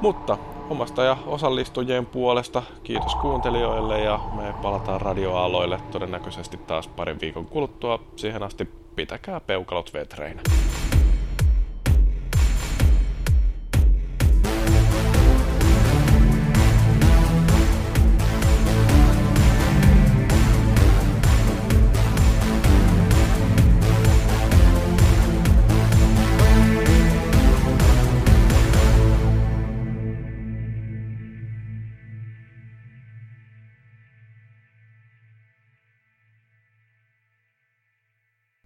[0.00, 0.38] Mutta
[0.70, 8.02] omasta ja osallistujien puolesta kiitos kuuntelijoille ja me palataan radioaloille todennäköisesti taas parin viikon kuluttua.
[8.16, 10.42] Siihen asti pitäkää peukalot vetreinä.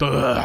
[0.04, 0.43] Ugh.